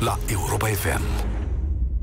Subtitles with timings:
[0.00, 1.02] la Europa FM.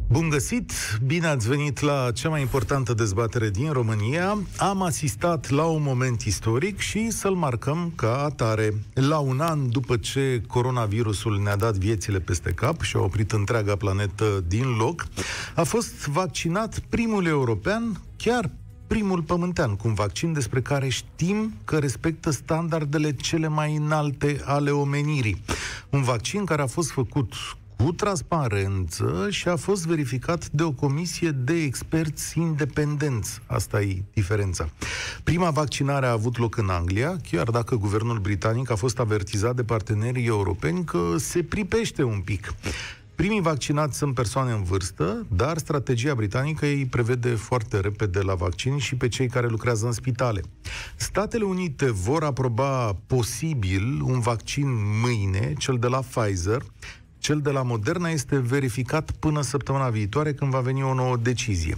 [0.07, 0.71] Bun găsit!
[1.05, 4.37] Bine ați venit la cea mai importantă dezbatere din România.
[4.57, 8.73] Am asistat la un moment istoric și să-l marcăm ca atare.
[8.93, 13.75] La un an după ce coronavirusul ne-a dat viețile peste cap și a oprit întreaga
[13.75, 15.07] planetă din loc,
[15.55, 18.49] a fost vaccinat primul european, chiar
[18.87, 24.69] primul pământean cu un vaccin despre care știm că respectă standardele cele mai înalte ale
[24.69, 25.41] omenirii.
[25.89, 27.33] Un vaccin care a fost făcut
[27.77, 33.41] cu transparență și a fost verificat de o comisie de experți independenți.
[33.45, 34.69] Asta e diferența.
[35.23, 39.63] Prima vaccinare a avut loc în Anglia, chiar dacă guvernul britanic a fost avertizat de
[39.63, 42.53] partenerii europeni că se pripește un pic.
[43.15, 48.77] Primii vaccinați sunt persoane în vârstă, dar strategia britanică îi prevede foarte repede la vaccin
[48.77, 50.41] și pe cei care lucrează în spitale.
[50.95, 54.67] Statele Unite vor aproba posibil un vaccin
[55.01, 56.61] mâine, cel de la Pfizer,
[57.27, 61.75] cel de la Moderna este verificat până săptămâna viitoare, când va veni o nouă decizie.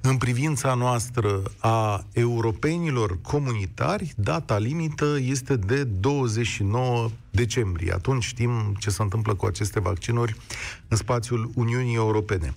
[0.00, 7.92] În privința noastră a europenilor comunitari, data limită este de 29 decembrie.
[7.92, 10.36] Atunci știm ce se întâmplă cu aceste vaccinuri
[10.88, 12.54] în spațiul Uniunii Europene.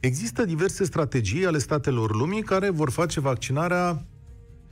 [0.00, 4.02] Există diverse strategii ale statelor lumii care vor face vaccinarea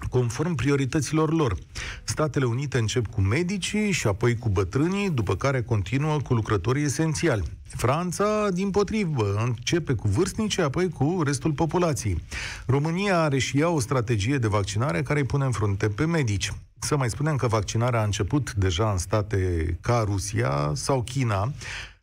[0.05, 1.57] conform priorităților lor.
[2.05, 7.43] Statele Unite încep cu medicii și apoi cu bătrânii, după care continuă cu lucrătorii esențiali.
[7.77, 12.23] Franța, din potrivă, începe cu vârstnici, apoi cu restul populației.
[12.67, 16.53] România are și ea o strategie de vaccinare care îi pune în frunte pe medici.
[16.79, 21.53] Să mai spunem că vaccinarea a început deja în state ca Rusia sau China,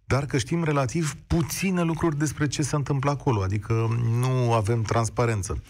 [0.06, 5.64] dar că știm relativ puține lucruri despre ce se întâmplă acolo, adică nu avem transparență.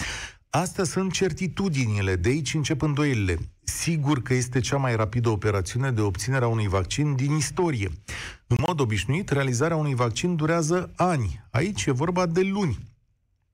[0.50, 3.38] Astea sunt certitudinile, de aici încep îndoielile.
[3.63, 7.91] Sigur că este cea mai rapidă operațiune de obținere a unui vaccin din istorie.
[8.47, 11.47] În mod obișnuit, realizarea unui vaccin durează ani.
[11.52, 12.78] Aici e vorba de luni.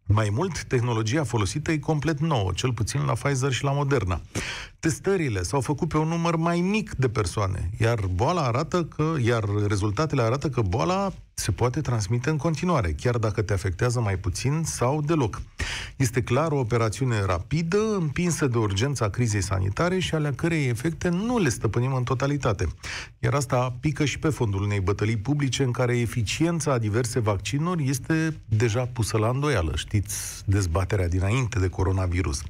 [0.06, 4.22] Mai mult, tehnologia folosită e complet nouă, cel puțin la Pfizer și la Moderna.
[4.80, 9.44] Testările s-au făcut pe un număr mai mic de persoane, iar boala arată că, iar
[9.68, 14.62] rezultatele arată că boala se poate transmite în continuare, chiar dacă te afectează mai puțin
[14.66, 15.42] sau deloc.
[15.96, 21.40] Este clar o operațiune rapidă, împinsă de urgența crizei sanitare și ale cărei efecte nu
[21.40, 22.68] le stăpânim în totalitate.
[23.20, 27.90] Iar asta pică și pe fondul unei bătălii publice în care eficiența a diverse vaccinuri
[27.90, 29.76] este deja pusă la îndoială.
[29.76, 32.42] Știți dezbaterea dinainte de coronavirus.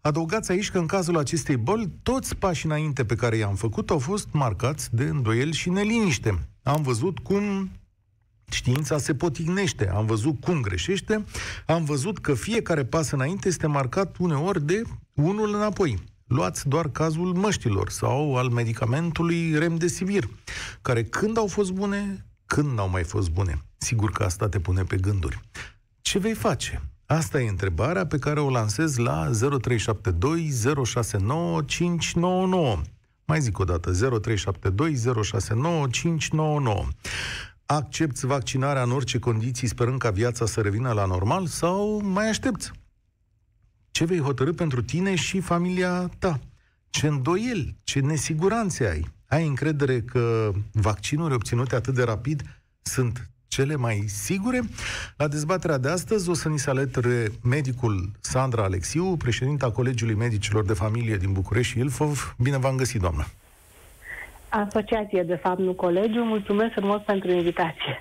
[0.00, 3.98] Adăugați aici că în cazul acestei boli, toți pașii înainte pe care i-am făcut au
[3.98, 6.38] fost marcați de îndoieli și neliniște.
[6.62, 7.70] Am văzut cum
[8.50, 9.88] Știința se potignește.
[9.88, 11.24] Am văzut cum greșește,
[11.66, 14.82] am văzut că fiecare pas înainte este marcat uneori de
[15.14, 15.98] unul înapoi.
[16.26, 20.28] Luați doar cazul măștilor sau al medicamentului Remdesivir,
[20.82, 23.64] care când au fost bune, când n-au mai fost bune.
[23.76, 25.40] Sigur că asta te pune pe gânduri.
[26.00, 26.82] Ce vei face?
[27.06, 29.30] Asta e întrebarea pe care o lansez la
[29.60, 30.50] 0372
[30.84, 32.80] 069 599.
[33.24, 36.88] Mai zic o dată, 0372 069 599
[37.74, 42.70] accepti vaccinarea în orice condiții sperând ca viața să revină la normal sau mai aștepți?
[43.90, 46.40] Ce vei hotărâ pentru tine și familia ta?
[46.90, 49.10] Ce îndoieli, ce nesiguranțe ai?
[49.26, 52.42] Ai încredere că vaccinurile obținute atât de rapid
[52.82, 54.62] sunt cele mai sigure?
[55.16, 60.64] La dezbaterea de astăzi o să ni se alăture medicul Sandra Alexiu, președinta Colegiului Medicilor
[60.64, 62.34] de Familie din București și Ilfov.
[62.38, 63.26] Bine v-am găsit, doamnă!
[64.52, 66.24] Asociație, de fapt, nu colegiu.
[66.24, 68.00] Mulțumesc frumos pentru invitație.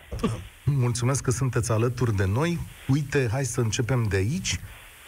[0.64, 2.58] Mulțumesc că sunteți alături de noi.
[2.88, 4.60] Uite, hai să începem de aici.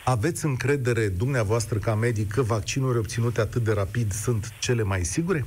[0.06, 5.46] Aveți încredere dumneavoastră ca medic că vaccinurile obținute atât de rapid sunt cele mai sigure?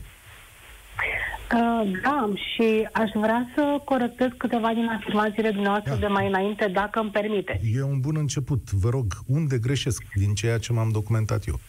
[1.54, 6.00] Uh, da, și aș vrea să corectez câteva din afirmațiile dumneavoastră da.
[6.00, 7.60] de mai înainte, dacă îmi permite.
[7.74, 8.70] E un bun început.
[8.70, 11.60] Vă rog, unde greșesc din ceea ce m-am documentat eu?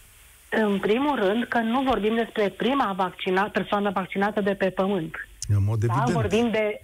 [0.49, 5.15] În primul rând că nu vorbim despre prima vaccina, persoană vaccinată de pe pământ.
[5.47, 6.03] În mod da?
[6.05, 6.79] Vorbim de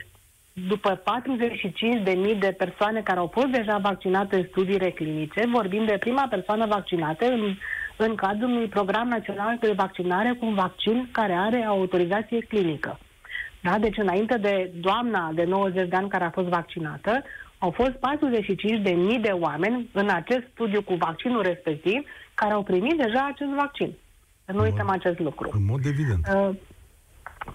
[0.54, 1.02] după
[2.06, 6.66] 45.000 de persoane care au fost deja vaccinate în studiile clinice, vorbim de prima persoană
[6.66, 7.56] vaccinată în,
[7.98, 13.00] în cadrul unui program național de vaccinare cu un vaccin care are autorizație clinică.
[13.62, 13.78] Da?
[13.78, 17.24] Deci înainte de doamna de 90 de ani care a fost vaccinată,
[17.58, 17.98] au fost 45.000
[19.22, 22.06] de oameni în acest studiu cu vaccinul respectiv
[22.44, 23.92] care au primit deja acest vaccin.
[24.46, 25.50] Să nu uităm acest lucru.
[25.54, 26.28] În mod evident.
[26.36, 26.56] Uh,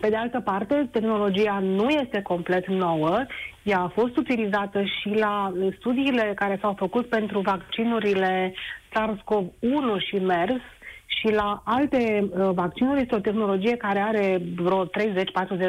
[0.01, 3.17] pe de altă parte, tehnologia nu este complet nouă.
[3.63, 8.55] Ea a fost utilizată și la studiile care s-au făcut pentru vaccinurile
[8.93, 10.63] SARS-CoV-1 și MERS
[11.07, 14.89] și la alte uh, vaccinuri este o tehnologie care are vreo 30-40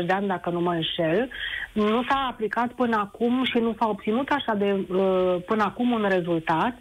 [0.06, 1.30] de ani, dacă nu mă înșel.
[1.74, 6.06] Nu s-a aplicat până acum și nu s-a obținut așa de uh, până acum un
[6.10, 6.74] rezultat.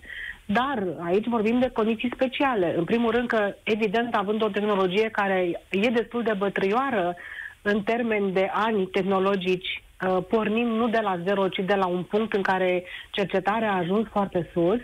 [0.52, 2.74] Dar aici vorbim de condiții speciale.
[2.76, 7.16] În primul rând că, evident, având o tehnologie care e destul de bătrioară
[7.62, 12.02] în termen de ani tehnologici, uh, pornim nu de la zero, ci de la un
[12.02, 14.80] punct în care cercetarea a ajuns foarte sus.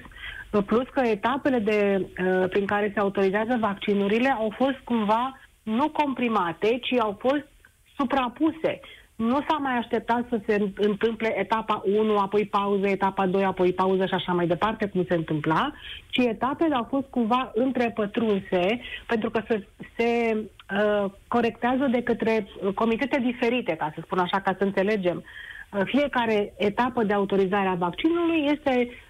[0.67, 6.79] Plus că etapele de, uh, prin care se autorizează vaccinurile au fost cumva nu comprimate,
[6.83, 7.47] ci au fost
[7.97, 8.81] suprapuse.
[9.17, 14.07] Nu s-a mai așteptat să se întâmple etapa 1, apoi pauză, etapa 2, apoi pauză
[14.07, 15.73] și așa mai departe, cum se întâmpla,
[16.09, 19.67] ci etapele au fost cumva întrepătrunse, pentru că se,
[19.97, 25.25] se uh, corectează de către comitete diferite, ca să spun așa, ca să înțelegem.
[25.73, 29.04] Uh, fiecare etapă de autorizare a vaccinului este Uh,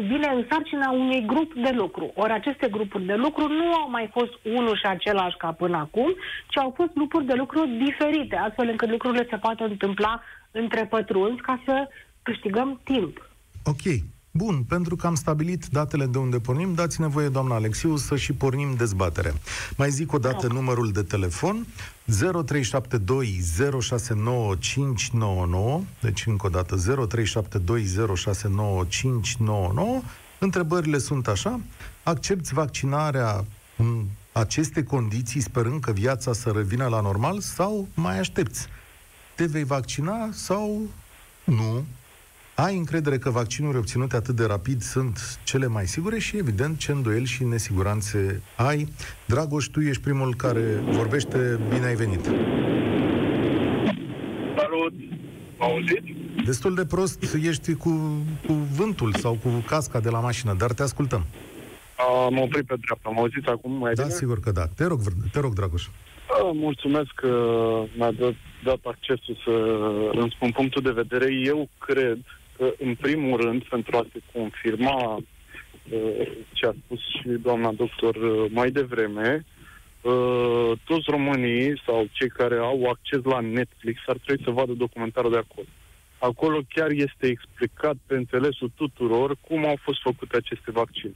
[0.00, 2.10] vine în sarcina unui grup de lucru.
[2.14, 6.14] Ori aceste grupuri de lucru nu au mai fost unul și același ca până acum,
[6.48, 11.40] ci au fost grupuri de lucru diferite, astfel încât lucrurile se poate întâmpla între pătrunzi
[11.40, 11.88] ca să
[12.22, 13.28] câștigăm timp.
[13.64, 13.84] Ok.
[14.30, 18.32] Bun, pentru că am stabilit datele de unde pornim, dați nevoie, doamna Alexiu, să și
[18.32, 19.34] pornim dezbaterea.
[19.76, 21.66] Mai zic o dată numărul de telefon,
[22.04, 23.40] 0372
[23.80, 27.84] 069599, deci încă o dată 0372
[28.16, 30.02] 069599.
[30.38, 31.60] Întrebările sunt așa,
[32.02, 33.44] accepti vaccinarea
[33.76, 38.66] în aceste condiții, sperând că viața să revină la normal, sau mai aștepți?
[39.34, 40.80] Te vei vaccina sau
[41.44, 41.84] nu?
[42.64, 46.92] Ai încredere că vaccinurile obținute atât de rapid sunt cele mai sigure și, evident, ce
[46.92, 48.88] îndoieli și nesiguranțe ai.
[49.26, 50.60] Dragoș, tu ești primul care
[50.90, 51.60] vorbește.
[51.68, 52.24] Bine ai venit!
[54.56, 54.92] Salut!
[55.58, 56.02] auzit?
[56.44, 57.90] Destul de prost ești cu,
[58.46, 61.26] cu vântul sau cu casca de la mașină, dar te ascultăm.
[62.26, 63.10] Am oprit pe dreapta.
[63.10, 64.14] Mă auziți acum mai da, bine?
[64.14, 64.66] sigur că da.
[64.76, 65.00] Te rog,
[65.32, 65.86] te rog Dragoș.
[66.52, 67.28] Mulțumesc că
[67.96, 68.34] mi-a dat,
[68.64, 69.50] dat accesul să
[70.12, 71.34] îmi spun punctul de vedere.
[71.34, 72.18] Eu cred
[72.78, 78.50] în primul rând, pentru a se confirma uh, ce a spus și doamna doctor uh,
[78.50, 79.44] mai devreme,
[80.00, 85.30] uh, toți românii sau cei care au acces la Netflix ar trebui să vadă documentarul
[85.30, 85.66] de acolo.
[86.18, 91.14] Acolo chiar este explicat pe înțelesul tuturor cum au fost făcute aceste vaccine.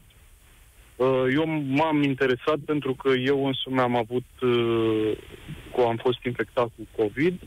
[1.35, 4.25] Eu m-am interesat pentru că eu însumi am avut,
[5.87, 7.41] am fost infectat cu COVID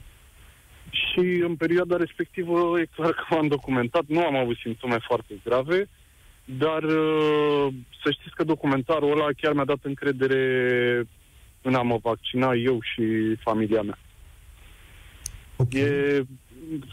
[0.96, 5.90] și în perioada respectivă e clar că m-am documentat, nu am avut simptome foarte grave,
[6.46, 7.68] dar uh,
[8.04, 11.08] să știți că documentarul ăla chiar mi-a dat încredere
[11.62, 13.98] în a mă vaccina eu și familia mea.
[15.56, 15.82] Okay.
[15.82, 16.24] E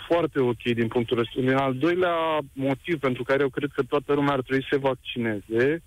[0.06, 1.40] foarte ok din punctul ăsta.
[1.40, 4.78] Din al doilea motiv pentru care eu cred că toată lumea ar trebui să se
[4.78, 5.82] vaccineze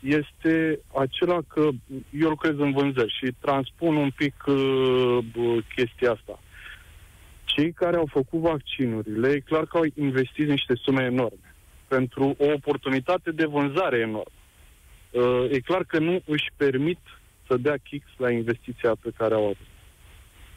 [0.00, 1.68] este acela că
[2.10, 5.18] eu lucrez în vânzări și transpun un pic uh,
[5.74, 6.40] chestia asta
[7.54, 11.54] cei care au făcut vaccinurile, e clar că au investit niște sume enorme
[11.88, 14.38] pentru o oportunitate de vânzare enormă.
[15.10, 16.98] Uh, e clar că nu își permit
[17.46, 19.56] să dea kicks la investiția pe care au avut.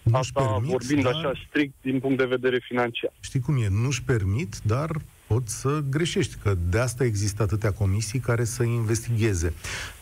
[0.03, 1.13] Nu Asta permit, vorbind dar...
[1.13, 3.11] așa strict din punct de vedere financiar.
[3.19, 3.67] Știi cum e?
[3.69, 4.89] Nu-și permit, dar
[5.27, 9.53] pot să greșești, că de asta există atâtea comisii care să investigheze.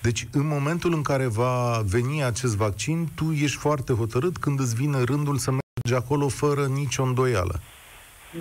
[0.01, 4.75] Deci, în momentul în care va veni acest vaccin, tu ești foarte hotărât când îți
[4.75, 5.60] vine rândul să mergi
[5.95, 7.61] acolo fără nicio îndoială.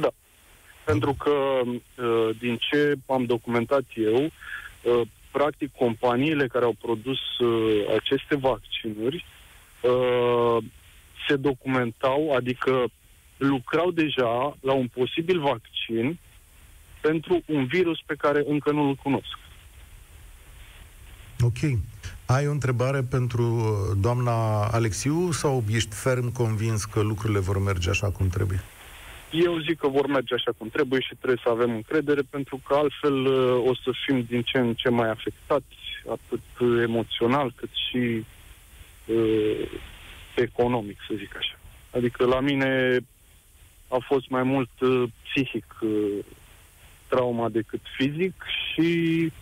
[0.00, 0.10] Da.
[0.84, 7.94] Pentru că, uh, din ce am documentat eu, uh, practic, companiile care au produs uh,
[7.96, 9.24] aceste vaccinuri
[11.28, 12.84] se documentau, adică
[13.36, 16.18] lucrau deja la un posibil vaccin
[17.00, 19.38] pentru un virus pe care încă nu-l cunosc.
[21.40, 21.58] Ok.
[22.36, 27.90] Ai o întrebare pentru uh, doamna Alexiu sau ești ferm convins că lucrurile vor merge
[27.90, 28.60] așa cum trebuie?
[29.30, 32.74] Eu zic că vor merge așa cum trebuie și trebuie să avem încredere, pentru că
[32.74, 35.76] altfel uh, o să fim din ce în ce mai afectați,
[36.10, 38.24] atât emoțional cât și
[39.06, 39.68] uh,
[40.34, 41.58] economic, să zic așa.
[41.96, 42.98] Adică la mine
[43.88, 46.24] a fost mai mult uh, psihic uh,
[47.08, 48.34] trauma decât fizic
[48.72, 49.32] și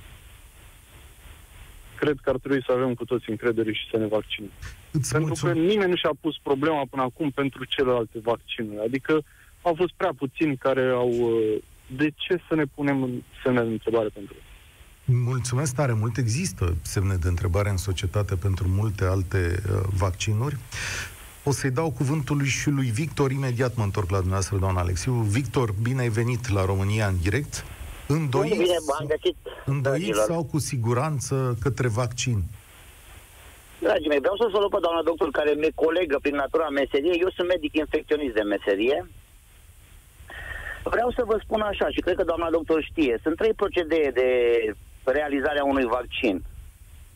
[2.00, 4.50] cred că ar trebui să avem cu toți încredere și să ne vaccinăm.
[4.90, 5.54] Îți pentru mulțumim.
[5.54, 8.84] că nimeni nu și-a pus problema până acum pentru celelalte vaccinuri.
[8.88, 9.22] Adică
[9.62, 11.10] au fost prea puțini care au...
[11.10, 11.62] Uh,
[11.96, 14.46] de ce să ne punem semne de întrebare pentru asta?
[15.04, 16.16] Mulțumesc tare mult.
[16.16, 20.56] Există semne de întrebare în societate pentru multe alte uh, vaccinuri.
[21.44, 23.30] O să-i dau cuvântul și lui Victor.
[23.30, 25.12] Imediat mă întorc la dumneavoastră, doamna Alexiu.
[25.12, 27.64] Victor, bine ai venit la România în direct.
[28.08, 32.42] Îndoiți, bine, am găsit, îndoiți sau cu siguranță către vaccin?
[33.80, 37.14] Dragii mei, vreau să salut pe doamna doctor care mi-e colegă prin natura meserie.
[37.20, 39.06] Eu sunt medic infecționist de meserie.
[40.84, 44.28] Vreau să vă spun așa, și cred că doamna doctor știe, sunt trei procedee de
[45.04, 46.42] realizarea unui vaccin.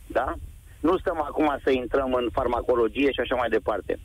[0.07, 0.35] Da?
[0.81, 3.99] Nu stăm acum să intrăm în farmacologie și așa mai departe.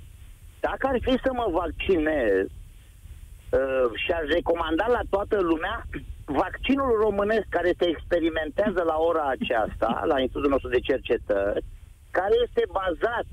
[0.60, 5.86] Dacă ar fi să mă vaccinez uh, și aș recomanda la toată lumea
[6.27, 11.63] vaccinul românesc care se experimentează la ora aceasta, la Institutul nostru de cercetări,
[12.12, 13.25] care este bazat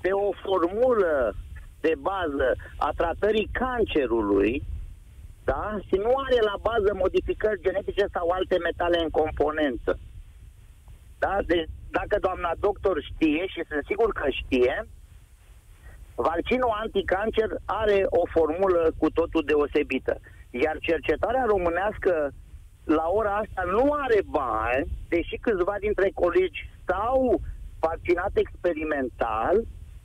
[0.00, 1.34] pe o formulă
[1.80, 4.62] de bază a tratării cancerului,
[5.44, 5.78] da?
[5.86, 9.98] Și nu are la bază modificări genetice sau alte metale în componență.
[11.18, 11.38] Da?
[11.46, 14.86] Deci, dacă doamna doctor știe, și sunt sigur că știe,
[16.14, 20.20] vaccinul anticancer are o formulă cu totul deosebită.
[20.50, 22.32] Iar cercetarea românească
[22.84, 27.40] la ora asta nu are bani, deși câțiva dintre colegi s-au
[27.78, 29.54] vaccinat experimental,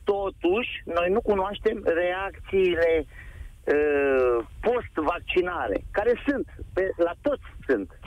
[0.04, 8.00] totuși noi nu cunoaștem reacțiile uh, post-vaccinare, care sunt, pe, la toți sunt.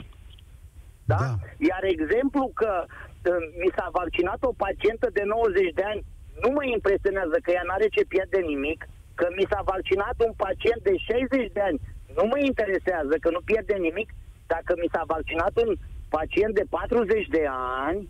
[1.05, 1.15] Da?
[1.15, 1.31] da?
[1.69, 6.01] Iar exemplu că uh, mi s-a vaccinat o pacientă de 90 de ani
[6.43, 8.79] nu mă impresionează că ea n-are ce pierde nimic,
[9.19, 11.79] că mi s-a vaccinat un pacient de 60 de ani
[12.19, 14.09] nu mă interesează că nu pierde nimic
[14.53, 15.71] dacă mi s-a vaccinat un
[16.15, 17.43] pacient de 40 de
[17.87, 18.01] ani,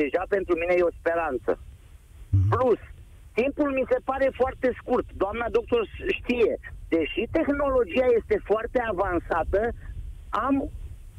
[0.00, 1.52] deja pentru mine e o speranță.
[2.36, 2.48] Mhm.
[2.54, 2.80] Plus,
[3.40, 5.06] timpul mi se pare foarte scurt.
[5.22, 5.82] Doamna doctor
[6.18, 6.54] știe,
[6.94, 9.60] deși tehnologia este foarte avansată,
[10.46, 10.54] am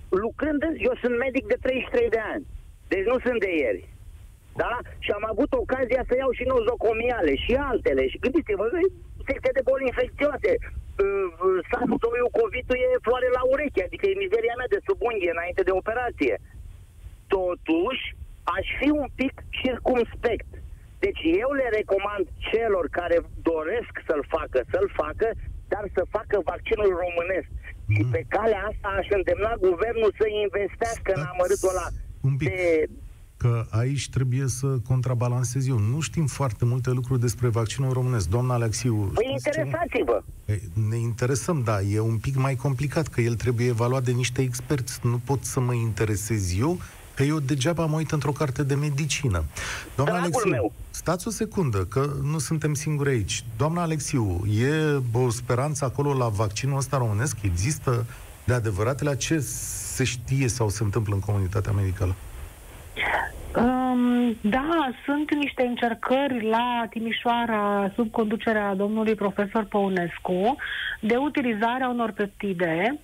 [0.10, 2.46] lucrând, eu sunt medic de 33 de ani,
[2.92, 3.84] deci nu sunt de ieri.
[4.56, 4.78] Da?
[5.00, 8.08] Și am avut ocazia să iau și nozocomiale și altele.
[8.08, 8.66] Și gândiți-vă,
[9.28, 10.52] secte de boli infecțioase,
[11.70, 15.78] SARS-CoV covid e floare la ureche, adică e mizeria mea de sub unghie înainte de
[15.82, 16.36] operație.
[17.36, 18.04] Totuși,
[18.56, 20.52] aș fi un pic circumspect.
[21.06, 23.18] Deci eu le recomand celor care
[23.52, 25.28] doresc să-l facă, să-l facă,
[25.72, 27.50] dar să facă vaccinul românesc.
[27.88, 27.96] Mm.
[27.96, 31.88] Și pe calea asta aș îndemna guvernul să investească Stați în amărâtul ăla
[32.22, 32.88] de,
[33.42, 35.78] că aici trebuie să contrabalancez eu.
[35.78, 38.30] Nu știm foarte multe lucruri despre vaccinul românesc.
[38.30, 39.12] Doamna Alexiu...
[39.14, 40.24] Păi interesați-vă!
[40.90, 41.82] Ne interesăm, da.
[41.82, 45.00] E un pic mai complicat, că el trebuie evaluat de niște experți.
[45.04, 46.80] Nu pot să mă interesez eu,
[47.16, 49.44] că eu degeaba mă uit într-o carte de medicină.
[49.96, 50.74] Doamna Dragul Alexiu, meu.
[50.90, 53.46] stați o secundă, că nu suntem singuri aici.
[53.58, 57.38] Doamna Alexiu, e o speranță acolo la vaccinul ăsta românesc?
[57.42, 58.06] Există
[58.46, 59.16] de adevăratele?
[59.16, 59.40] Ce
[59.94, 62.10] se știe sau se întâmplă în comunitatea medicală?
[62.10, 62.31] Um,
[64.42, 70.56] da, sunt niște încercări la Timișoara sub conducerea domnului profesor Păunescu
[71.00, 73.00] de utilizarea unor peptide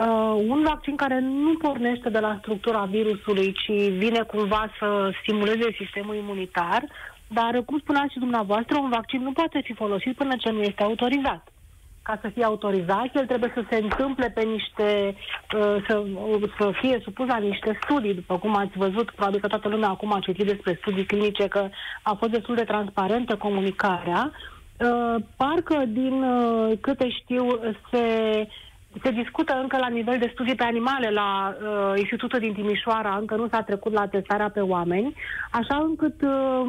[0.00, 5.76] Uh, un vaccin care nu pornește de la structura virusului, ci vine cumva să stimuleze
[5.78, 6.84] sistemul imunitar,
[7.28, 10.82] dar, cum spuneați și dumneavoastră, un vaccin nu poate fi folosit până ce nu este
[10.82, 11.49] autorizat
[12.10, 15.14] ca să fie autorizat, el trebuie să se întâmple pe niște,
[15.56, 16.04] uh, să,
[16.58, 20.12] să fie supus la niște studii, după cum ați văzut, probabil că toată lumea acum
[20.12, 21.68] a citit despre studii clinice, că
[22.02, 24.30] a fost destul de transparentă comunicarea.
[24.32, 27.44] Uh, parcă, din uh, câte știu,
[27.90, 28.04] se
[29.02, 33.36] se discută încă la nivel de studii pe animale la uh, Institutul din Timișoara, încă
[33.36, 35.14] nu s-a trecut la testarea pe oameni,
[35.50, 36.62] așa încât uh,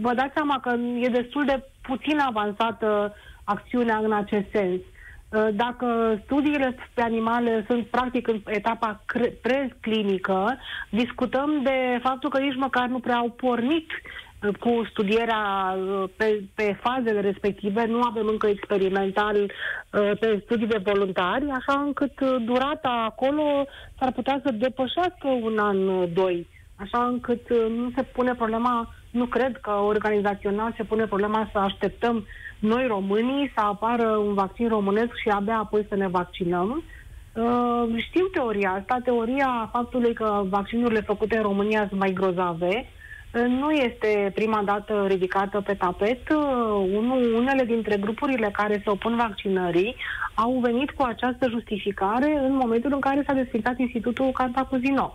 [0.00, 4.80] vă dați seama că e destul de puțin avansată acțiunea în acest sens.
[5.32, 9.04] Uh, dacă studiile pe animale sunt practic în etapa
[9.42, 10.58] preclinică,
[10.90, 16.42] discutăm de faptul că nici măcar nu prea au pornit uh, cu studierea uh, pe,
[16.54, 19.52] pe fazele respective, nu avem încă experimental
[20.20, 23.66] pe studii de voluntari, așa încât durata acolo
[23.98, 25.76] s-ar putea să depășească un an,
[26.12, 26.46] doi,
[26.76, 32.26] așa încât nu se pune problema, nu cred că organizațional se pune problema să așteptăm
[32.62, 36.82] noi românii să apară un vaccin românesc și abia apoi să ne vaccinăm.
[37.34, 42.86] Uh, știu teoria asta, teoria faptului că vaccinurile făcute în România sunt mai grozave.
[43.34, 46.28] Uh, nu este prima dată ridicată pe tapet.
[46.28, 47.00] Uh,
[47.34, 49.96] unele dintre grupurile care se opun vaccinării
[50.34, 55.14] au venit cu această justificare în momentul în care s-a desfințat Institutul Cantacuzino.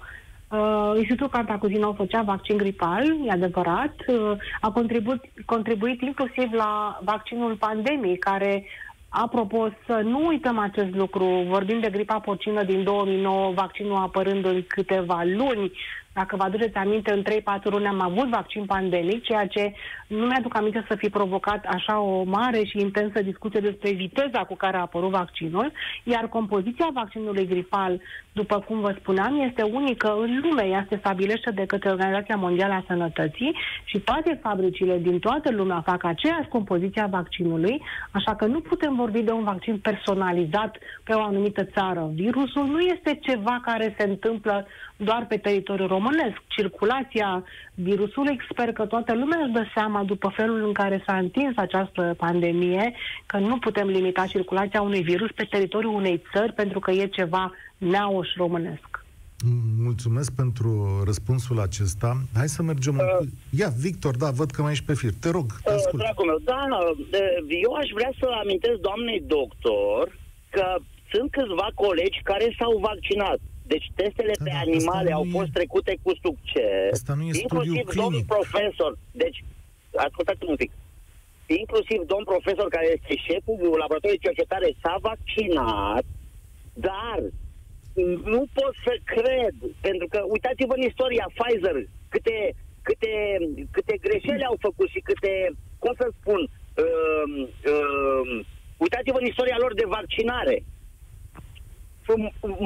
[0.49, 7.55] Uh, Institutul Cantacuzino făcea vaccin gripal, e adevărat, uh, a contribuit, contribuit inclusiv la vaccinul
[7.55, 8.65] pandemiei, care,
[9.09, 14.63] apropo, să nu uităm acest lucru, vorbim de gripa porcină din 2009, vaccinul apărând în
[14.67, 15.71] câteva luni,
[16.19, 19.73] Dacă vă aduceți aminte, în 3-4 luni am avut vaccin pandemic, ceea ce
[20.07, 24.55] nu mi-aduc aminte să fi provocat așa o mare și intensă discuție despre viteza cu
[24.55, 25.71] care a apărut vaccinul,
[26.03, 30.65] iar compoziția vaccinului gripal, după cum vă spuneam, este unică în lume.
[30.65, 35.81] Ea se stabilește de către Organizația Mondială a Sănătății și toate fabricile din toată lumea
[35.85, 37.81] fac aceeași compoziție a vaccinului,
[38.11, 42.09] așa că nu putem vorbi de un vaccin personalizat pe o anumită țară.
[42.13, 46.41] Virusul nu este ceva care se întâmplă doar pe teritoriul românesc.
[46.47, 51.57] Circulația virusului, sper că toată lumea își dă seama după felul în care s-a întins
[51.57, 52.93] această pandemie,
[53.25, 57.53] că nu putem limita circulația unui virus pe teritoriul unei țări pentru că e ceva
[57.77, 59.05] neauș românesc.
[59.79, 62.21] Mulțumesc pentru răspunsul acesta.
[62.35, 62.95] Hai să mergem...
[62.95, 65.11] Uh, Ia, Victor, da, văd că mai ești pe fir.
[65.21, 66.61] Te rog, te uh, Dragul meu, da,
[67.65, 70.17] eu aș vrea să amintesc doamnei doctor
[70.49, 70.65] că
[71.11, 73.39] sunt câțiva colegi care s-au vaccinat.
[73.73, 75.57] Deci testele da, pe da, animale au fost e...
[75.57, 76.91] trecute cu succes.
[76.91, 78.91] Asta nu e inclusiv domn profesor.
[79.11, 79.43] Deci,
[79.95, 80.71] ascultați-mă un pic.
[81.63, 86.05] Inclusiv domn profesor care este șeful laboratorului de cercetare s-a vaccinat,
[86.73, 87.19] dar
[88.33, 91.75] nu pot să cred, pentru că uitați-vă în istoria Pfizer,
[92.09, 93.13] câte, câte,
[93.71, 95.33] câte greșeli au făcut și câte,
[95.79, 96.41] cum să spun,
[96.83, 98.45] uh, uh,
[98.77, 100.63] uitați-vă în istoria lor de vaccinare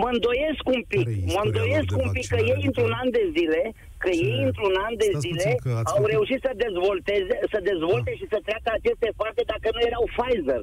[0.01, 1.05] mă îndoiesc un pic,
[1.35, 3.61] mă îndoiesc un pic că ei într-un an de zile,
[4.03, 4.23] că Ce?
[4.31, 5.49] ei într-un an de Stați zile
[5.91, 6.11] au făcut...
[6.15, 8.19] reușit să dezvolteze, să dezvolte da.
[8.19, 10.61] și să treacă aceste fapte dacă nu erau Pfizer.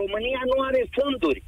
[0.00, 1.40] România nu are fonduri.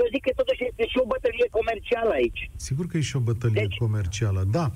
[0.00, 2.42] Eu zic că totuși este și o bătălie comercială aici.
[2.68, 4.66] Sigur că e și o bătălie deci, comercială, da.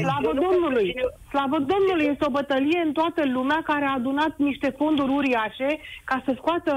[0.00, 0.88] Slavă Domnului!
[1.32, 2.06] Slavă Domnului!
[2.12, 5.70] Este o bătălie în toată lumea care a adunat niște fonduri uriașe
[6.04, 6.72] ca să scoată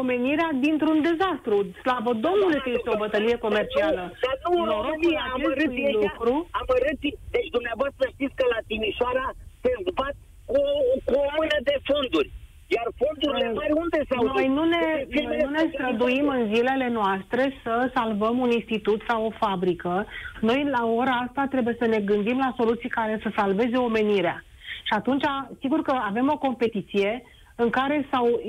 [0.00, 1.56] omenirea dintr-un dezastru.
[1.82, 4.02] Slavă Domnului că este o bătălie comercială.
[4.24, 6.32] Dar nu, Norocul acestui lucru...
[6.60, 9.26] Amărâții, deci dumneavoastră știți că la Timișoara
[9.62, 10.14] se zbat
[10.50, 10.60] cu,
[11.08, 12.30] cu o mână de fonduri.
[12.74, 17.54] Iar fondurile mari unde s-au Noi nu ne, noi nu ne străduim în zilele noastre
[17.62, 20.06] să salvăm un institut sau o fabrică.
[20.40, 24.44] Noi la ora asta trebuie să ne gândim la soluții care să salveze omenirea.
[24.82, 25.24] Și atunci,
[25.60, 27.22] sigur că avem o competiție
[27.56, 28.40] în care s-au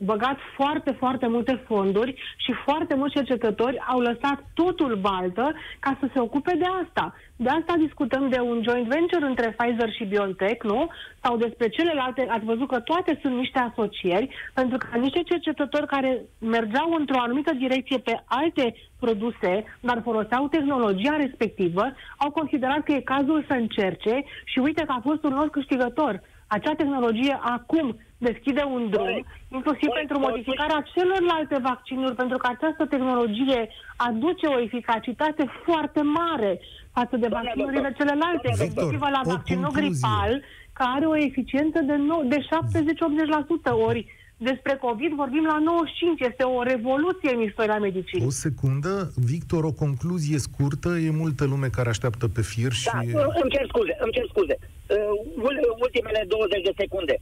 [0.00, 6.08] băgat foarte, foarte multe fonduri și foarte mulți cercetători au lăsat totul baltă ca să
[6.12, 7.14] se ocupe de asta.
[7.36, 10.88] De asta discutăm de un joint venture între Pfizer și BioNTech, nu?
[11.22, 16.22] Sau despre celelalte, ați văzut că toate sunt niște asocieri, pentru că niște cercetători care
[16.38, 21.84] mergeau într-o anumită direcție pe alte produse, dar foloseau tehnologia respectivă,
[22.16, 26.20] au considerat că e cazul să încerce și uite că a fost un lot câștigător.
[26.46, 29.26] Acea tehnologie acum deschide un drum, Corect.
[29.48, 29.98] inclusiv Corect.
[29.98, 36.60] pentru modificarea celorlalte vaccinuri, pentru că această tehnologie aduce o eficacitate foarte mare
[36.92, 42.38] față de vaccinurile celelalte, inclusiv la vaccinul gripal, care are o eficiență de, no- de
[42.38, 46.20] 70-80%, ori despre COVID vorbim la 95.
[46.20, 48.26] Este o revoluție în istoria medicinii.
[48.26, 50.88] O secundă, Victor, o concluzie scurtă.
[50.88, 52.88] E multă lume care așteaptă pe fir și...
[52.92, 52.98] Da,
[53.42, 54.56] îmi cer scuze, îmi cer scuze.
[54.60, 57.16] Uh, ultimele 20 de secunde.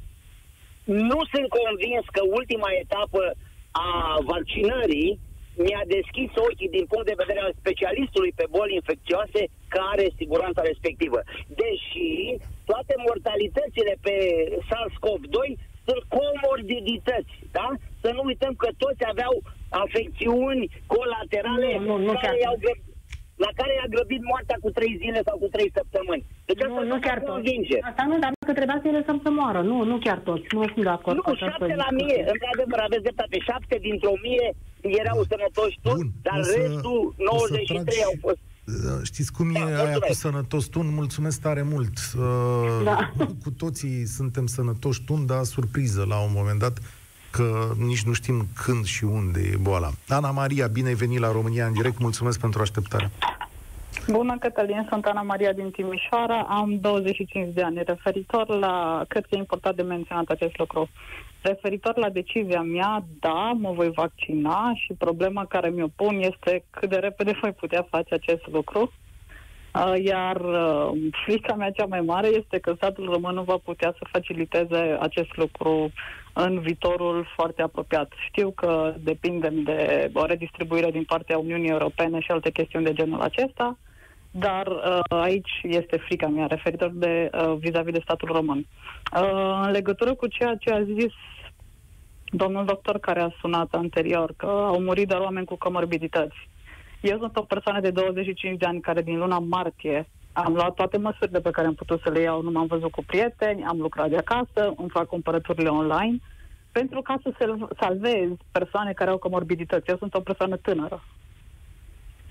[0.84, 3.22] Nu sunt convins că ultima etapă
[3.70, 3.88] a
[4.32, 5.10] vaccinării
[5.64, 9.40] mi-a deschis ochii din punct de vedere al specialistului pe boli infecțioase
[9.74, 11.20] care are siguranța respectivă.
[11.62, 12.10] Deși
[12.70, 14.14] toate mortalitățile pe
[14.68, 15.36] SARS-CoV-2
[15.86, 17.68] sunt comorbidități, da?
[18.02, 19.34] Să nu uităm că toți aveau
[19.84, 20.64] afecțiuni
[20.94, 22.56] colaterale nu, nu, nu care i-au
[23.44, 26.24] la care i-a grăbit moartea cu trei zile sau cu trei săptămâni.
[26.48, 27.50] Deci nu, nu chiar toți.
[27.90, 29.60] Asta nu, dar că trebuia să-i lăsăm să moară.
[29.70, 30.46] Nu, nu chiar toți.
[30.54, 32.18] Nu sunt de acord nu, cu șapte la mie.
[32.34, 33.36] Într-adevăr, aveți dreptate.
[33.48, 34.48] Șapte dintr-o mie
[35.02, 38.08] erau sănătoși toți, Bun, dar să, restul, 93 tragi...
[38.10, 38.40] au fost
[39.02, 39.88] Știți cum da, e mulțumesc.
[39.88, 40.94] aia cu sănătos tun?
[40.94, 42.12] Mulțumesc tare mult.
[42.84, 43.12] Da.
[43.42, 46.78] Cu toții suntem sănătoși tun, dar surpriză la un moment dat
[47.30, 49.90] că nici nu știm când și unde e boala.
[50.08, 53.10] Ana Maria, bine ai venit la România în direct, mulțumesc pentru așteptare.
[54.08, 57.82] Bună, Cătălin, sunt Ana Maria din Timișoara, am 25 de ani.
[57.86, 60.88] Referitor la, cred că e important de menționat acest lucru,
[61.42, 66.88] referitor la decizia mea, da, mă voi vaccina și problema care mi-o pun este cât
[66.88, 68.92] de repede voi putea face acest lucru.
[69.74, 70.90] Uh, iar uh,
[71.24, 75.36] frica mea cea mai mare este că statul român nu va putea să faciliteze acest
[75.36, 75.92] lucru
[76.32, 78.12] în viitorul foarte apropiat.
[78.28, 83.20] Știu că depindem de o redistribuire din partea Uniunii Europene și alte chestiuni de genul
[83.20, 83.78] acesta,
[84.32, 88.66] dar uh, aici este frica mea referitor de uh, vis-a-vis de statul român.
[89.16, 91.12] Uh, în legătură cu ceea ce a zis
[92.24, 96.48] domnul doctor care a sunat anterior, că au murit doar oameni cu comorbidități.
[97.00, 100.98] Eu sunt o persoană de 25 de ani care din luna martie Am luat toate
[100.98, 104.08] măsurile pe care am putut să le iau, nu m-am văzut cu prieteni, am lucrat
[104.08, 106.18] de acasă, îmi fac cumpărăturile online,
[106.72, 107.34] pentru ca să
[107.80, 109.90] salvez persoane care au comorbidități.
[109.90, 111.02] Eu sunt o persoană tânără.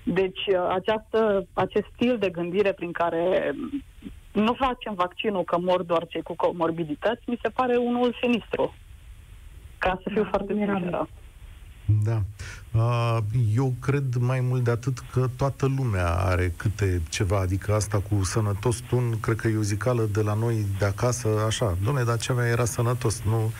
[0.02, 3.54] Deci uh, această, acest stil de gândire prin care
[4.32, 8.74] nu facem vaccinul că mor doar cei cu comorbidități, mi se pare unul sinistru.
[9.78, 11.08] Ca să fiu da, foarte sinceră.
[12.04, 12.22] Da.
[13.56, 18.24] Eu cred mai mult de atât că toată lumea are câte ceva, adică asta cu
[18.24, 22.18] sănătos tun, cred că e o zicală de la noi de acasă, așa, domne, dar
[22.18, 23.52] ceva era sănătos, nu,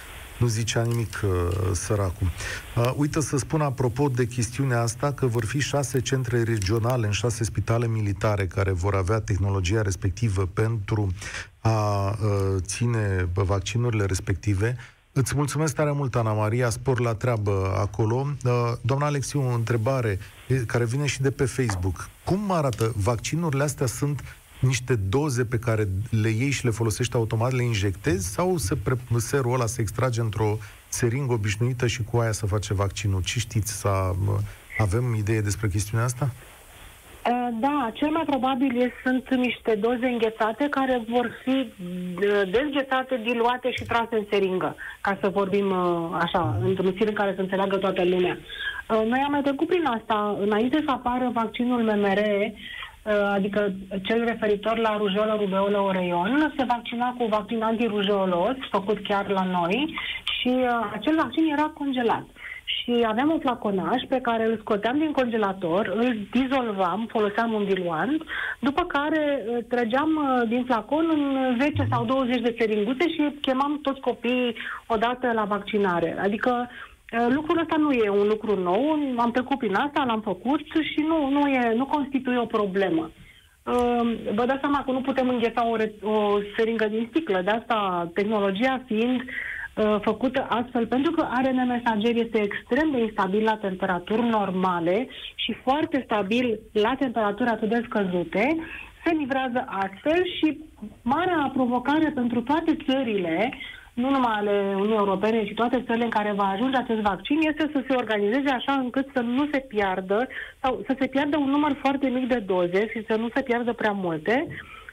[0.43, 1.31] nu zicea nimic uh,
[1.73, 2.31] săracul.
[2.77, 7.13] Uh, uită să spun apropo de chestiunea asta că vor fi șase centre regionale în
[7.13, 11.13] șase spitale militare care vor avea tehnologia respectivă pentru
[11.61, 12.17] a uh,
[12.61, 14.77] ține vaccinurile respective.
[15.13, 18.27] Îți mulțumesc tare mult, Ana Maria, spor la treabă acolo.
[18.45, 20.19] Uh, doamna Alexiu, o întrebare
[20.67, 22.09] care vine și de pe Facebook.
[22.25, 22.93] Cum arată?
[22.97, 24.23] Vaccinurile astea sunt
[24.63, 28.99] niște doze pe care le iei și le folosești automat, le injectezi sau se pre-
[29.17, 33.23] serul ăla se extrage într-o seringă obișnuită și cu aia să face vaccinul?
[33.23, 33.73] Ce știți?
[33.81, 33.89] Să
[34.79, 36.31] avem idee despre chestiunea asta?
[37.31, 43.71] Uh, da, cel mai probabil sunt niște doze înghețate care vor fi uh, dezghețate, diluate
[43.71, 47.77] și trase în seringă, ca să vorbim uh, așa, într-un stil în care să înțeleagă
[47.77, 48.39] toată lumea.
[48.89, 52.21] Noi am mai trecut prin asta înainte să apară vaccinul MMR,
[53.35, 59.45] adică cel referitor la rujeolă, rubeolă, oreion, se vaccina cu vaccin antirujeolos, făcut chiar la
[59.45, 59.95] noi,
[60.39, 60.51] și
[60.93, 62.25] acel vaccin era congelat
[62.65, 68.23] și aveam un flaconaj pe care îl scoteam din congelator, îl dizolvam, foloseam un diluant,
[68.61, 73.79] după care uh, trăgeam uh, din flacon în 10 sau 20 de seringuțe și chemam
[73.83, 76.17] toți copiii odată la vaccinare.
[76.23, 76.92] Adică uh,
[77.29, 80.61] lucrul ăsta nu e un lucru nou, am trecut prin asta, l-am făcut
[80.93, 83.11] și nu, nu, e, nu constituie o problemă.
[84.35, 85.77] Vă dați seama că nu putem îngheța o,
[86.11, 89.27] o seringă din sticlă, de asta tehnologia fiind uh,
[89.77, 95.57] Uh, făcută astfel pentru că ARN mesager este extrem de instabil la temperaturi normale și
[95.63, 98.57] foarte stabil la temperaturi atât de scăzute,
[99.05, 100.59] se livrează astfel și
[101.03, 103.53] marea provocare pentru toate țările,
[103.95, 107.71] nu numai ale Uniunii Europene, ci toate țările în care va ajunge acest vaccin, este
[107.73, 110.29] să se organizeze așa încât să nu se piardă
[110.61, 113.73] sau să se piardă un număr foarte mic de doze și să nu se piardă
[113.73, 114.47] prea multe,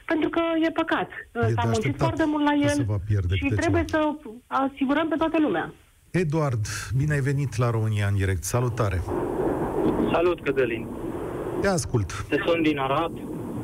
[0.06, 1.08] pentru că e păcat.
[1.32, 2.98] E S-a muncit foarte mult la el
[3.34, 4.16] și trebuie ceva.
[4.22, 5.72] să asigurăm pe toată lumea.
[6.10, 6.64] Eduard,
[6.96, 8.42] bine ai venit la România în direct.
[8.42, 9.00] Salutare!
[10.12, 10.86] Salut, Cătălin!
[11.60, 12.24] Te ascult!
[12.28, 13.12] Te sunt din Arad,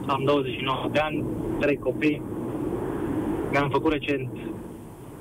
[0.06, 1.24] am 29 de ani,
[1.60, 2.22] trei copii.
[3.50, 4.28] Mi-am făcut recent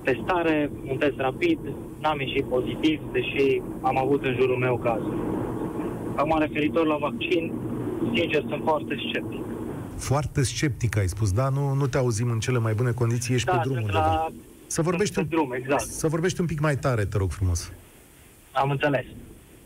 [0.09, 1.59] testare, un test rapid,
[2.01, 5.17] n-am ieșit pozitiv, deși am avut în jurul meu cazuri.
[6.15, 7.51] Acum, referitor la vaccin,
[8.13, 9.45] sincer, sunt foarte sceptic
[9.97, 11.49] foarte sceptic ai spus, da?
[11.49, 14.31] Nu, nu te auzim în cele mai bune condiții, ești da, pe drum la...
[14.67, 15.25] Să vorbești, un...
[15.29, 15.81] drum, exact.
[15.81, 17.71] să vorbești un pic mai tare, te rog frumos.
[18.51, 19.05] Am înțeles.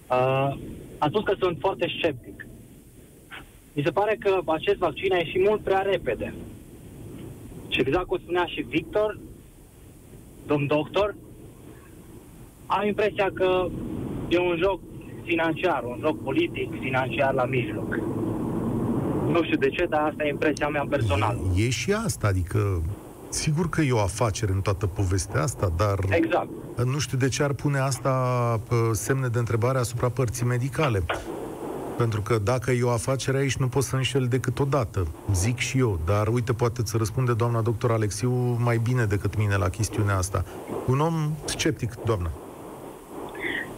[0.08, 0.58] Uh,
[0.97, 2.47] am spus că sunt foarte sceptic.
[3.73, 6.34] Mi se pare că acest vaccin a ieșit mult prea repede.
[7.67, 9.19] Și exact cum spunea și Victor,
[10.50, 11.16] domn doctor,
[12.66, 13.68] am impresia că
[14.30, 14.80] e un joc
[15.24, 18.00] financiar, un joc politic financiar la mijloc.
[19.28, 21.40] Nu știu de ce, dar asta e impresia mea personală.
[21.56, 22.82] E și asta, adică
[23.30, 26.50] Sigur că e o afacere în toată povestea asta, dar exact.
[26.86, 28.60] nu știu de ce ar pune asta
[28.92, 31.04] semne de întrebare asupra părții medicale.
[32.04, 35.08] Pentru că dacă e o afacere aici, nu pot să înșel decât o dată.
[35.34, 38.32] Zic și eu, dar uite, poate să răspunde doamna doctor Alexiu
[38.64, 40.46] mai bine decât mine la chestiunea asta.
[40.88, 42.30] Un om sceptic, doamnă.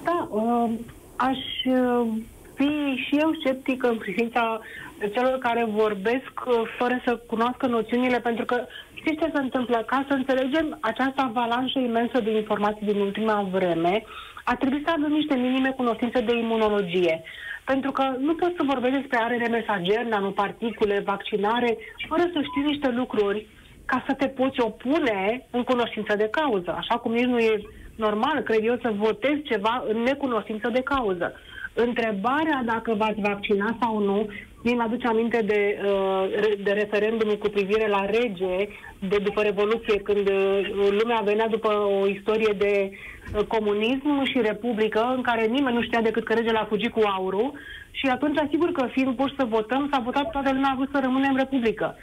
[0.03, 0.69] Da, uh,
[1.15, 2.07] aș uh,
[2.53, 2.69] fi
[3.07, 4.59] și eu sceptică în privința
[5.07, 9.83] celor care vorbesc uh, fără să cunoască noțiunile, pentru că știți ce se întâmplă?
[9.87, 14.03] Ca să înțelegem această avalanșă imensă de informații din ultima vreme,
[14.43, 17.23] a trebuit să avem niște minime cunoștințe de imunologie.
[17.65, 22.89] Pentru că nu poți să vorbești despre ARN mesager, nanoparticule, vaccinare, fără să știi niște
[22.89, 23.47] lucruri
[23.85, 26.75] ca să te poți opune în cunoștință de cauză.
[26.77, 27.61] Așa cum nici nu e
[27.95, 31.33] normal, cred eu, să votezi ceva în necunoștință de cauză.
[31.73, 34.27] Întrebarea dacă v-ați vaccina sau nu,
[34.63, 36.23] mi aduce aminte de, uh,
[36.63, 38.67] de referendumul cu privire la rege
[39.09, 41.67] de după Revoluție, când uh, lumea venea după
[42.01, 46.57] o istorie de uh, comunism și republică, în care nimeni nu știa decât că regele
[46.57, 47.53] a fugit cu aurul
[47.91, 50.99] și atunci, sigur că fiind puși să votăm, s-a votat toată lumea a vrut să
[51.01, 51.95] rămânem republică.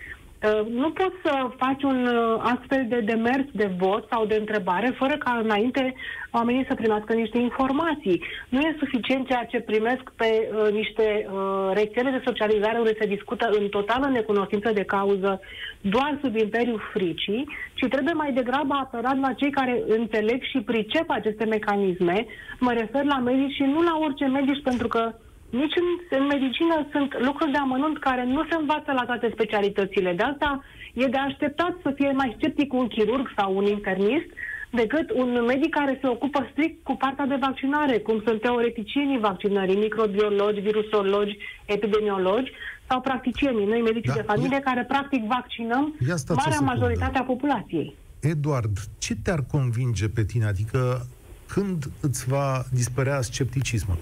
[0.43, 4.95] Uh, nu poți să faci un uh, astfel de demers de vot sau de întrebare
[4.99, 5.95] fără ca înainte
[6.31, 8.23] oamenii să primească niște informații.
[8.49, 13.07] Nu e suficient ceea ce primesc pe uh, niște uh, rețele de socializare unde se
[13.07, 15.41] discută în totală necunoștință de cauză
[15.81, 21.11] doar sub imperiul fricii, ci trebuie mai degrabă apelat la cei care înțeleg și pricep
[21.11, 22.27] aceste mecanisme.
[22.59, 25.13] Mă refer la medici și nu la orice medici, pentru că
[25.51, 30.13] nici în, în medicină sunt lucruri de amănunt care nu se învață la toate specialitățile.
[30.13, 34.29] De asta e de așteptat să fie mai sceptic un chirurg sau un internist
[34.71, 39.77] decât un medic care se ocupă strict cu partea de vaccinare, cum sunt teoreticienii vaccinării,
[39.77, 42.53] microbiologi, virusologi, epidemiologi
[42.89, 44.61] sau practicienii, noi medici da, de familie, e...
[44.61, 45.95] care practic vaccinăm
[46.35, 47.95] marea majoritate a populației.
[48.21, 50.45] Eduard, ce te-ar convinge pe tine?
[50.45, 51.07] Adică
[51.47, 53.97] când îți va dispărea scepticismul?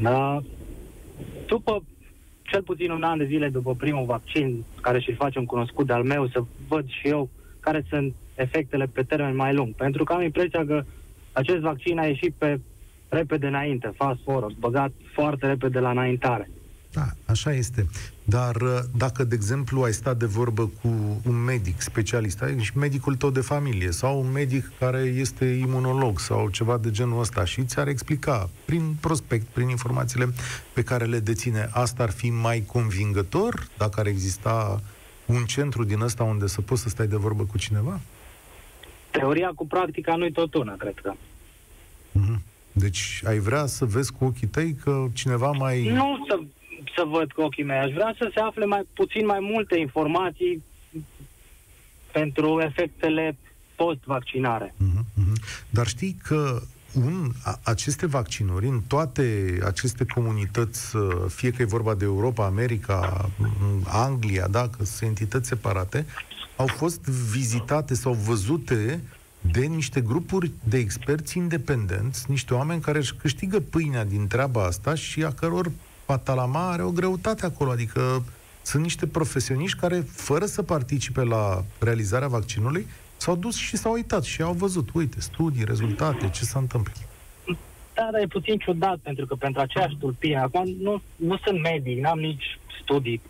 [0.00, 0.42] Da,
[1.46, 1.84] după
[2.42, 6.02] cel puțin un an de zile după primul vaccin, care și-l face un cunoscut de-al
[6.02, 7.28] meu, să văd și eu
[7.60, 9.74] care sunt efectele pe termen mai lung.
[9.74, 10.84] Pentru că am impresia că
[11.32, 12.60] acest vaccin a ieșit pe
[13.08, 16.50] repede înainte, fast forward, băgat foarte repede la înaintare.
[16.94, 17.88] Da, așa este.
[18.24, 22.78] Dar uh, dacă, de exemplu, ai stat de vorbă cu un medic specialist, ai și
[22.78, 27.44] medicul tău de familie, sau un medic care este imunolog sau ceva de genul ăsta
[27.44, 30.28] și ți-ar explica prin prospect, prin informațiile
[30.72, 34.80] pe care le deține, asta ar fi mai convingător dacă ar exista
[35.26, 38.00] un centru din ăsta unde să poți să stai de vorbă cu cineva?
[39.10, 41.12] Teoria cu practica nu-i tot una, cred că.
[42.12, 42.52] Mm-hmm.
[42.72, 45.88] Deci ai vrea să vezi cu ochii tăi că cineva mai...
[45.88, 46.40] Nu să
[46.94, 47.78] să văd cu ochii mei.
[47.78, 50.62] Aș vrea să se afle mai puțin mai multe informații
[52.12, 53.36] pentru efectele
[53.74, 54.74] post-vaccinare.
[54.74, 56.62] Uh-huh, Dar știi că
[56.94, 62.44] un, a, aceste vaccinuri în toate aceste comunități, uh, fie că e vorba de Europa,
[62.44, 63.30] America,
[63.84, 66.06] Anglia, da, că sunt entități separate,
[66.56, 69.00] au fost vizitate sau văzute
[69.52, 74.94] de niște grupuri de experți independenți, niște oameni care își câștigă pâinea din treaba asta
[74.94, 75.70] și a căror
[76.06, 78.24] Patalama are o greutate acolo, adică
[78.62, 82.86] sunt niște profesioniști care, fără să participe la realizarea vaccinului,
[83.16, 87.08] s-au dus și s-au uitat și au văzut, uite, studii, rezultate, ce s-a întâmplat.
[87.94, 92.00] Da, dar e puțin ciudat, pentru că pentru aceeași tulpine, acum nu, nu sunt medic,
[92.00, 93.20] n-am nici studii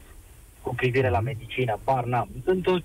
[0.61, 2.29] cu privire la medicină, par n-am.
[2.45, 2.83] Sunt un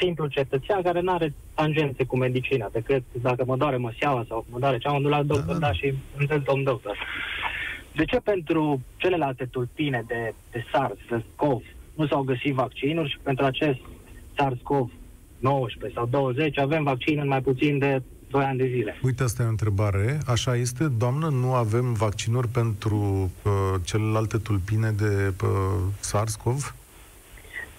[0.00, 4.58] simplu cetățean care nu are tangențe cu medicina, decât dacă mă doare măseaua sau mă
[4.58, 5.66] doare cea, mă duc la doctor, da, da, da.
[5.66, 6.98] da și întâln domn doctor.
[7.94, 11.62] De ce pentru celelalte tulpine de, de SARS-CoV
[11.94, 13.78] nu s-au găsit vaccinuri și pentru acest
[14.40, 18.98] SARS-CoV-19 sau 20 avem vaccin în mai puțin de 2 ani de zile?
[19.02, 20.18] Uite, asta e o întrebare.
[20.26, 22.96] Așa este, doamnă, nu avem vaccinuri pentru
[23.42, 23.52] uh,
[23.84, 25.48] celelalte tulpine de uh,
[26.00, 26.74] SARS-CoV?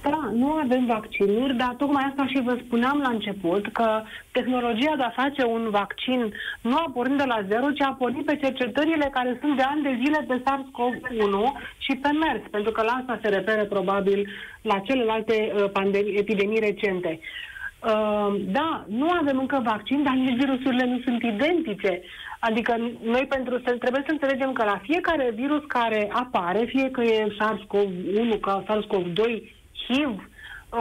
[0.10, 5.04] Da, nu avem vaccinuri, dar tocmai asta și vă spuneam la început, că tehnologia de
[5.04, 9.10] a face un vaccin nu a pornit de la zero, ci a pornit pe cercetările
[9.12, 11.36] care sunt de ani de zile pe SARS-CoV-1
[11.78, 14.30] și pe MERS, pentru că la asta se referă probabil
[14.62, 17.20] la celelalte uh, pandemii, epidemii recente.
[17.20, 22.02] Uh, da, nu avem încă vaccin, dar nici virusurile nu sunt identice.
[22.40, 27.02] Adică noi pentru să trebuie să înțelegem că la fiecare virus care apare, fie că
[27.02, 29.54] e SARS-CoV-1, ca SARS-CoV-2
[29.88, 30.30] HIV.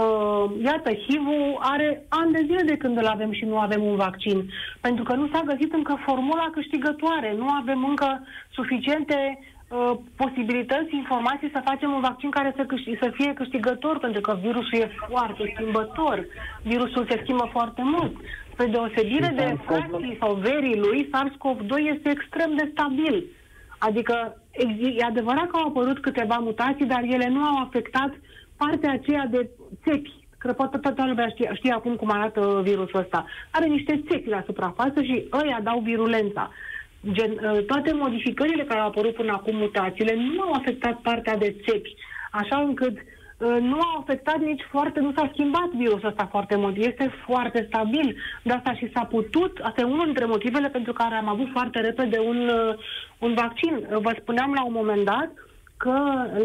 [0.01, 3.97] Uh, iată, HIV-ul are ani de zile de când îl avem și nu avem un
[3.97, 4.51] vaccin.
[4.81, 7.35] Pentru că nu s-a găsit încă formula câștigătoare.
[7.39, 13.11] Nu avem încă suficiente uh, posibilități, informații să facem un vaccin care să, câștig, să
[13.15, 16.27] fie câștigător, pentru că virusul e foarte schimbător.
[16.63, 18.17] Virusul se schimbă foarte mult.
[18.57, 23.25] Pe deosebire de fracții sau verii lui, SARS-CoV-2 este extrem de stabil.
[23.79, 24.37] Adică
[24.99, 28.19] e adevărat că au apărut câteva mutații, dar ele nu au afectat uh,
[28.65, 29.51] partea aceea de
[29.85, 34.29] țepi, că poate toată lumea știe, știe acum cum arată virusul ăsta, are niște țepi
[34.29, 36.51] la suprafață și ăia dau virulența.
[37.13, 41.57] Gen, ă, toate modificările care au apărut până acum, mutațiile, nu au afectat partea de
[41.67, 41.95] țepi,
[42.31, 42.97] așa încât
[43.41, 47.65] ă, nu a afectat nici foarte, nu s-a schimbat virusul ăsta foarte mult, este foarte
[47.69, 48.17] stabil.
[48.43, 51.81] De asta și s-a putut, asta e unul dintre motivele pentru care am avut foarte
[51.81, 52.77] repede un, ă,
[53.19, 53.87] un vaccin.
[53.91, 55.31] Vă spuneam la un moment dat,
[55.85, 55.97] că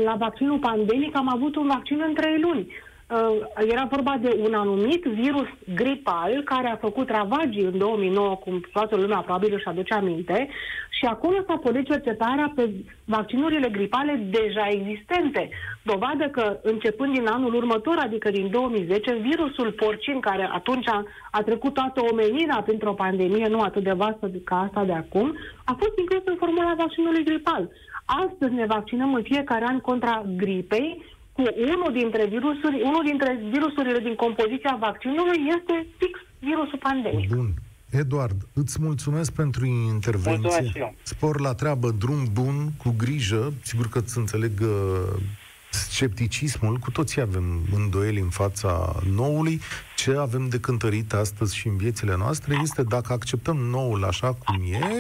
[0.04, 2.68] la vaccinul pandemic am avut un vaccin în trei luni.
[2.68, 8.62] Uh, era vorba de un anumit virus gripal care a făcut ravagii în 2009, cum
[8.74, 10.50] toată lumea probabil își aduce aminte,
[10.98, 12.70] și acolo s-a pornit cercetarea pe
[13.06, 15.50] vaccinurile gripale deja existente.
[15.84, 21.42] Dovadă că începând din anul următor, adică din 2010, virusul porcin, care atunci a, a
[21.42, 25.98] trecut toată omenirea printr-o pandemie, nu atât de vastă ca asta de acum, a fost
[25.98, 27.70] inclus în formula vaccinului gripal.
[28.10, 34.00] Astăzi ne vaccinăm în fiecare an contra gripei, cu unul dintre virusuri, unul dintre virusurile
[34.00, 37.30] din compoziția vaccinului este fix virusul pandemic.
[37.36, 37.54] Bun.
[37.90, 40.96] Eduard, îți mulțumesc pentru intervenție.
[41.02, 43.54] Spor la treabă, drum bun, cu grijă.
[43.62, 45.22] Sigur că îți înțeleg uh,
[45.70, 46.78] scepticismul.
[46.78, 49.62] Cu toții avem îndoieli în fața noului.
[49.96, 54.62] Ce avem de cântărit astăzi și în viețile noastre este dacă acceptăm noul așa cum
[54.72, 54.98] e,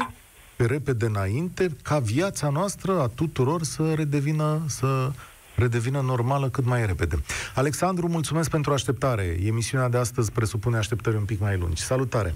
[0.60, 4.88] pe repede înainte, ca viața noastră a tuturor să redevină, să
[5.56, 7.16] redevină normală cât mai repede.
[7.56, 9.26] Alexandru, mulțumesc pentru așteptare.
[9.52, 11.82] Emisiunea de astăzi presupune așteptări un pic mai lungi.
[11.82, 12.32] Salutare!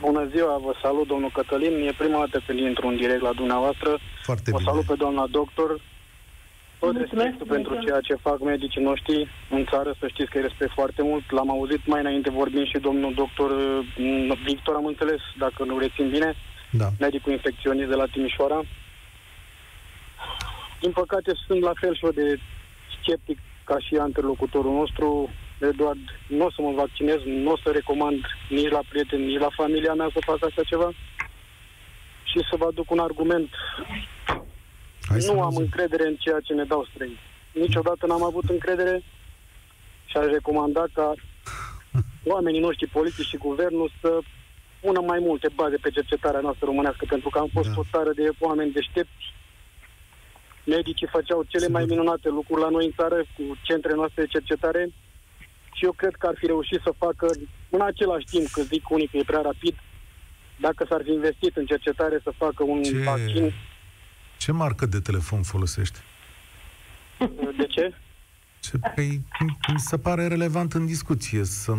[0.00, 1.74] Bună ziua, vă salut, domnul Cătălin.
[1.88, 3.90] E prima dată când intru în direct la dumneavoastră.
[4.22, 4.70] Foarte vă bine.
[4.70, 5.80] salut pe doamna doctor.
[6.78, 10.72] Tot respectul pentru ceea ce fac medicii noștri în țară, să știți că îi respect
[10.72, 11.24] foarte mult.
[11.30, 13.50] L-am auzit mai înainte vorbind și domnul doctor
[13.96, 16.34] mm, Victor, am înțeles, dacă nu rețin bine,
[16.76, 16.88] da.
[16.98, 18.62] medicul infecționist de la Timișoara.
[20.80, 22.40] Din păcate sunt la fel și eu de
[23.00, 25.30] sceptic ca și anterlocutorul nostru.
[25.60, 29.48] Eduard, nu o să mă vaccinez, nu o să recomand nici la prieteni, nici la
[29.56, 30.90] familia mea să fac așa ceva.
[32.24, 33.48] Și să vă aduc un argument.
[35.08, 37.20] Hai nu am încredere în ceea ce ne dau străini.
[37.52, 39.02] Niciodată n-am avut încredere
[40.04, 41.14] și aș recomanda ca
[42.32, 44.18] oamenii noștri politici și guvernul să
[44.84, 47.78] pună mai multe baze pe cercetarea noastră românească, pentru că am fost da.
[47.80, 49.24] o țară de oameni deștepți.
[50.64, 51.76] Medicii făceau cele Sigur.
[51.76, 54.82] mai minunate lucruri la noi în țară, cu centre noastre de cercetare
[55.76, 57.26] și eu cred că ar fi reușit să facă
[57.70, 59.74] în același timp, că zic unii că e prea rapid,
[60.60, 63.52] dacă s-ar fi investit în cercetare să facă un ce, vaccin.
[64.38, 65.98] Ce marcă de telefon folosești?
[67.60, 67.92] De ce?
[68.70, 69.20] Ce păi,
[69.72, 71.76] mi se pare relevant în discuție să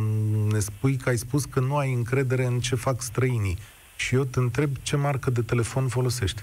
[0.51, 3.57] ne spui că ai spus că nu ai încredere în ce fac străinii.
[3.95, 6.41] Și eu te întreb ce marcă de telefon folosești.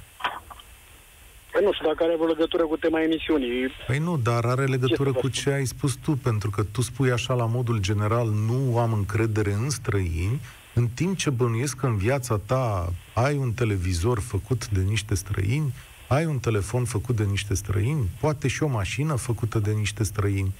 [1.53, 3.69] Păi nu știu dacă are o legătură cu tema emisiunii.
[3.87, 7.11] Păi nu, dar are legătură ce cu ce ai spus tu, pentru că tu spui
[7.11, 10.41] așa la modul general, nu am încredere în străini,
[10.75, 15.73] în timp ce bănuiesc că în viața ta ai un televizor făcut de niște străini,
[16.13, 20.55] ai un telefon făcut de niște străini, poate și o mașină făcută de niște străini.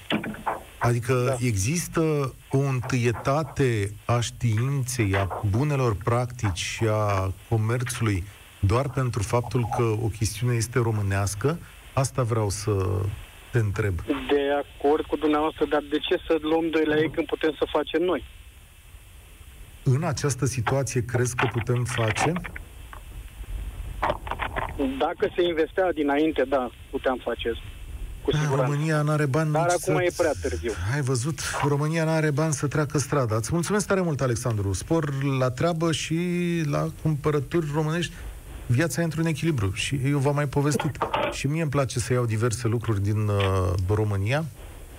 [0.77, 1.45] Adică da.
[1.45, 8.23] există o întâietate a științei, a bunelor practici și a comerțului
[8.59, 11.59] doar pentru faptul că o chestiune este românească?
[11.93, 12.71] Asta vreau să
[13.51, 13.93] te întreb.
[14.05, 17.65] De acord cu dumneavoastră, dar de ce să luăm doi la ei când putem să
[17.71, 18.23] facem noi?
[19.83, 22.33] În această situație crezi că putem face?
[24.99, 27.49] Dacă se investea dinainte, da, puteam face
[28.21, 28.71] cu da, siguranță.
[28.71, 30.03] România nu are bani Dar acum să...
[30.03, 30.71] e prea târziu.
[30.93, 31.39] Ai văzut?
[31.67, 33.35] România nu are bani să treacă strada.
[33.35, 34.73] Îți mulțumesc tare mult, Alexandru.
[34.73, 36.17] Spor la treabă și
[36.69, 38.13] la cumpărături românești.
[38.65, 40.97] Viața e într-un echilibru și eu v-am mai povestit.
[41.31, 44.45] Și mie îmi place să iau diverse lucruri din uh, România.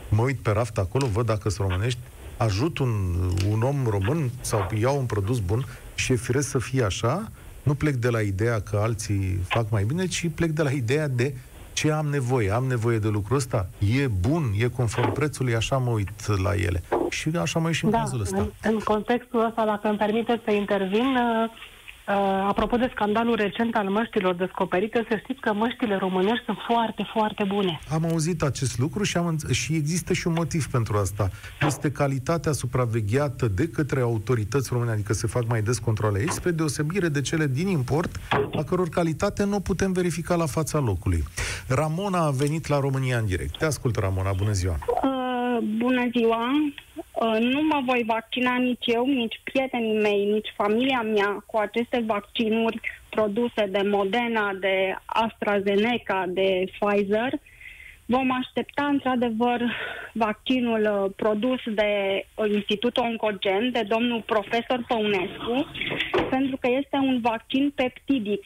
[0.09, 1.99] Mă uit pe raft acolo, văd dacă sunt românești,
[2.37, 3.15] ajut un,
[3.51, 7.31] un om român sau iau un produs bun și e firesc să fie așa,
[7.65, 11.09] nu plec de la ideea că alții fac mai bine, ci plec de la ideea
[11.09, 11.35] de
[11.73, 12.51] ce am nevoie.
[12.51, 13.69] Am nevoie de lucrul ăsta.
[13.79, 16.83] E bun, e conform prețului, așa mă uit la ele.
[17.09, 18.39] Și așa mă uit și în da, cazul ăsta.
[18.39, 21.51] În, în contextul ăsta, dacă îmi permiteți să intervin, uh,
[22.09, 22.15] Uh,
[22.49, 27.45] apropo de scandalul recent al măștilor descoperite, să știți că măștile românești sunt foarte, foarte
[27.49, 27.79] bune.
[27.91, 31.31] Am auzit acest lucru și, am înț- și există și un motiv pentru asta.
[31.67, 36.51] Este calitatea supravegheată de către autorități române, adică se fac mai des controle aici, spre
[36.51, 38.21] deosebire de cele din import,
[38.57, 41.25] a căror calitate nu putem verifica la fața locului.
[41.69, 43.59] Ramona a venit la România în direct.
[43.59, 44.33] Te ascult, Ramona.
[44.33, 44.79] Bună ziua!
[44.87, 45.24] Uh,
[45.63, 46.51] bună ziua!
[47.13, 52.03] Uh, nu mă voi vaccina nici eu, nici prietenii mei, nici familia mea cu aceste
[52.07, 57.33] vaccinuri produse de Moderna, de AstraZeneca, de Pfizer.
[58.07, 59.61] Vom aștepta, într-adevăr,
[60.13, 61.91] vaccinul uh, produs de
[62.55, 65.67] Institutul Oncogen, de domnul profesor Păunescu,
[66.31, 68.43] pentru că este un vaccin peptidic.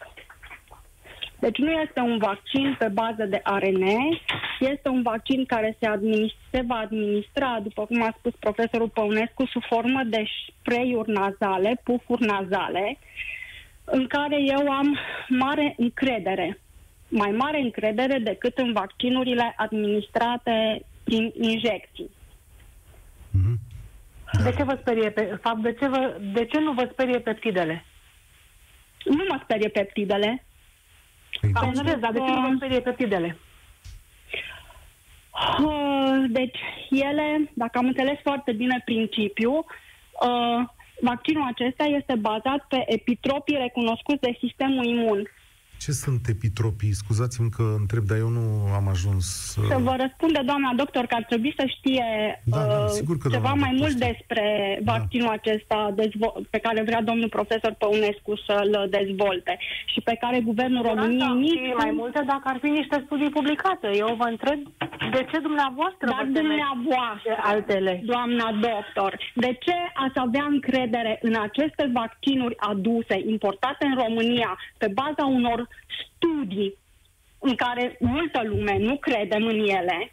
[1.41, 4.18] Deci nu este un vaccin pe bază de RNA,
[4.61, 9.47] este un vaccin care se, administ- se va administra, după cum a spus profesorul Păunescu,
[9.47, 12.99] sub formă de spray-uri nazale, pufuri nazale,
[13.84, 16.61] în care eu am mare încredere,
[17.09, 22.11] mai mare încredere decât în vaccinurile administrate prin injecții.
[23.30, 23.66] Mm-hmm.
[24.45, 27.84] De ce vă sperie pe, fapt, de ce, vă, de ce nu vă sperie peptidele?
[29.05, 30.43] Nu mă sperie peptidele.
[31.55, 33.39] Am înțeles, dar de ce nu vă sperie peptidele?
[35.64, 36.59] Uh, deci,
[36.91, 39.64] ele, dacă am înțeles foarte bine principiul,
[40.20, 40.68] uh,
[41.01, 45.28] vaccinul acesta este bazat pe epitropii recunoscuți de sistemul imun.
[45.85, 46.93] Ce sunt epitropii?
[47.03, 48.45] Scuzați-mi că întreb, dar eu nu
[48.79, 49.24] am ajuns...
[49.72, 52.07] Să vă răspunde doamna doctor că ar trebui să știe
[52.45, 54.07] Da, da, uh, sigur că ceva doamna mai doctor mult știe.
[54.11, 54.45] despre
[54.93, 59.59] vaccinul acesta dezvo- pe care vrea domnul profesor Păunescu să-l dezvolte
[59.93, 62.97] și pe care guvernul României Asta am nici ști mai multe dacă ar fi niște
[63.07, 63.89] studii publicate.
[64.05, 64.59] Eu vă întreb
[65.14, 67.93] de ce dumneavoastră Dar vă temeți dumneavoastră, de altele.
[68.12, 69.11] doamna doctor,
[69.45, 74.51] de ce ați avea încredere în aceste vaccinuri aduse, importate în România,
[74.83, 75.67] pe baza unor
[76.00, 76.74] studii
[77.38, 80.12] în care multă lume nu credem în ele,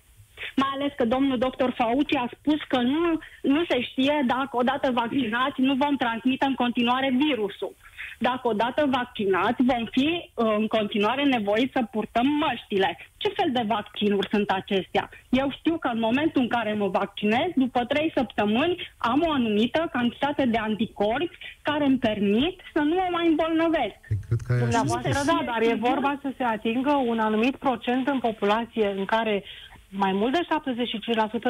[0.55, 4.91] mai ales că domnul doctor Fauci a spus că nu, nu se știe dacă odată
[4.91, 7.75] vaccinați nu vom transmite în continuare virusul.
[8.20, 12.97] Dacă odată vaccinați vom fi uh, în continuare nevoiți să purtăm măștile.
[13.18, 15.09] Ce fel de vaccinuri sunt acestea?
[15.30, 19.89] Eu știu că în momentul în care mă vaccinez, după trei săptămâni, am o anumită
[19.91, 23.97] cantitate de anticorpi care îmi permit să nu mă mai îmbolnăvesc.
[24.07, 25.26] Păi, Cred că ai Dumneavoastră, ajuns.
[25.26, 29.43] da, dar e vorba să se atingă un anumit procent în populație în care
[29.89, 30.47] mai mult de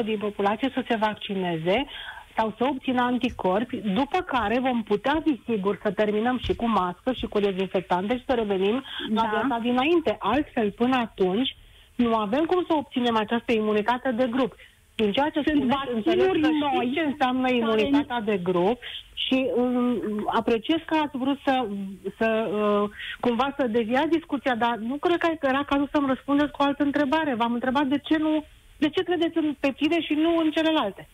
[0.02, 1.86] 75% din populație să se vaccineze
[2.36, 7.12] sau să obțină anticorpi, după care vom putea fi siguri să terminăm și cu mască
[7.12, 8.84] și cu dezinfectante și să revenim
[9.14, 9.28] la Da.
[9.32, 10.16] viața dinainte.
[10.18, 11.56] Altfel, până atunci,
[11.94, 14.54] nu avem cum să obținem această imunitate de grup.
[14.94, 18.36] Din ceea ce Sunt spuneți, vaccinuri înțeleg că știți noi ce înseamnă care- imunitatea de
[18.42, 18.78] grup
[19.14, 20.00] și um,
[20.34, 21.66] apreciez că ați vrut să,
[22.18, 26.62] să uh, cumva să deviați discuția, dar nu cred că era cazul să-mi răspundeți cu
[26.62, 27.34] o altă întrebare.
[27.34, 28.44] V-am întrebat de ce nu,
[28.78, 31.08] de ce credeți în pe tine și nu în celelalte.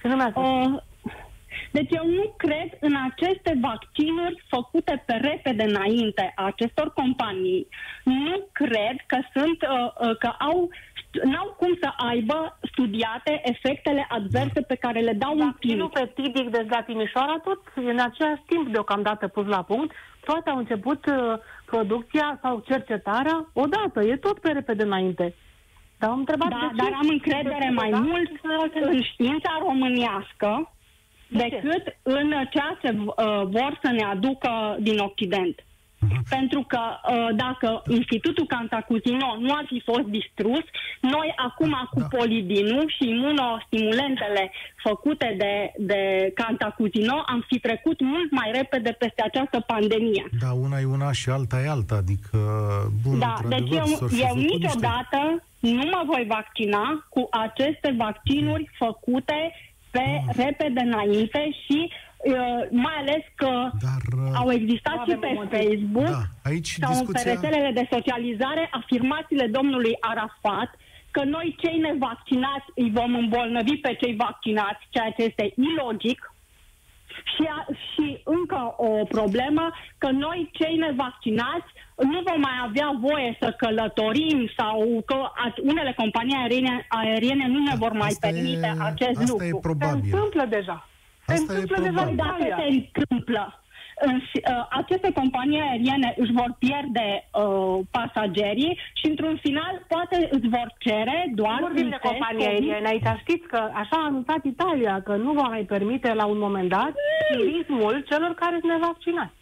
[0.00, 0.82] Și nu mi-ați Uh,
[1.70, 7.68] deci eu nu cred în aceste vaccinuri făcute pe repede înainte a acestor companii.
[8.04, 10.68] Nu cred că sunt uh, uh, că au
[11.24, 15.92] n-au cum să aibă studiate efectele adverse pe care le dau în Vaccinul timp.
[15.92, 19.94] pe Tidic de la Timișoara, tot în același timp deocamdată pus la punct,
[20.24, 25.34] toate au început uh, producția sau cercetarea odată, e tot pe repede înainte.
[26.00, 26.74] Dar am întrebat Da, de ce?
[26.82, 27.70] dar am încredere De ce?
[27.70, 27.98] mai Da?
[27.98, 28.90] mult Și celelalte nu.
[28.90, 30.72] în știința românească
[31.28, 31.48] De ce?
[31.48, 33.14] decât în ceea ce uh,
[33.56, 35.64] vor să ne aducă din Occident.
[36.28, 40.64] Pentru că uh, dacă Institutul Cantacuzino nu ar fi fost distrus,
[41.00, 42.06] noi acum cu Da.
[42.16, 49.60] polidinul și imunostimulentele făcute de, de Cantacuzino am fi trecut mult mai repede peste această
[49.66, 50.24] pandemie.
[50.40, 52.38] Da, una e una și alta e alta, adică,
[53.04, 57.06] bun, Da, deci într-adevăr, eu, s-or fi eu făcut niște- niciodată nu mă voi vaccina
[57.08, 59.52] cu aceste vaccinuri făcute
[59.90, 60.04] pe
[60.42, 62.09] repede înainte și uh,
[62.70, 65.50] mai ales că Dar, uh, au existat Nu și avem pe motiv.
[65.58, 67.22] Facebook da, aici sau discuția...
[67.22, 70.70] pe rețelele de socializare afirmațiile domnului Arafat
[71.10, 76.34] că noi cei nevaccinați îi vom îmbolnăvi pe cei vaccinați, ceea ce este ilogic.
[77.34, 81.66] Și, a, și încă o problemă, că noi cei nevaccinați
[81.96, 87.58] nu vom mai avea voie să călătorim sau că a- unele companii aeriene, aeriene nu
[87.62, 89.44] ne vor mai Asta e- permite acest asta lucru.
[89.44, 90.00] e Se probabil.
[90.04, 90.88] întâmplă deja.
[91.30, 92.10] Se Asta e întâmplă deja probabil.
[92.10, 92.56] în Dacă Italia.
[92.60, 93.44] se întâmplă,
[94.08, 100.48] în, uh, aceste companii aeriene își vor pierde uh, pasagerii și într-un final poate îți
[100.56, 102.52] vor cere doar Nu vorbim un de test companii COVID.
[102.60, 102.88] aeriene.
[102.88, 106.68] Aici știți că așa a anunțat Italia, că nu va mai permite la un moment
[106.68, 106.92] dat
[107.32, 109.34] turismul celor care sunt nevaccinați.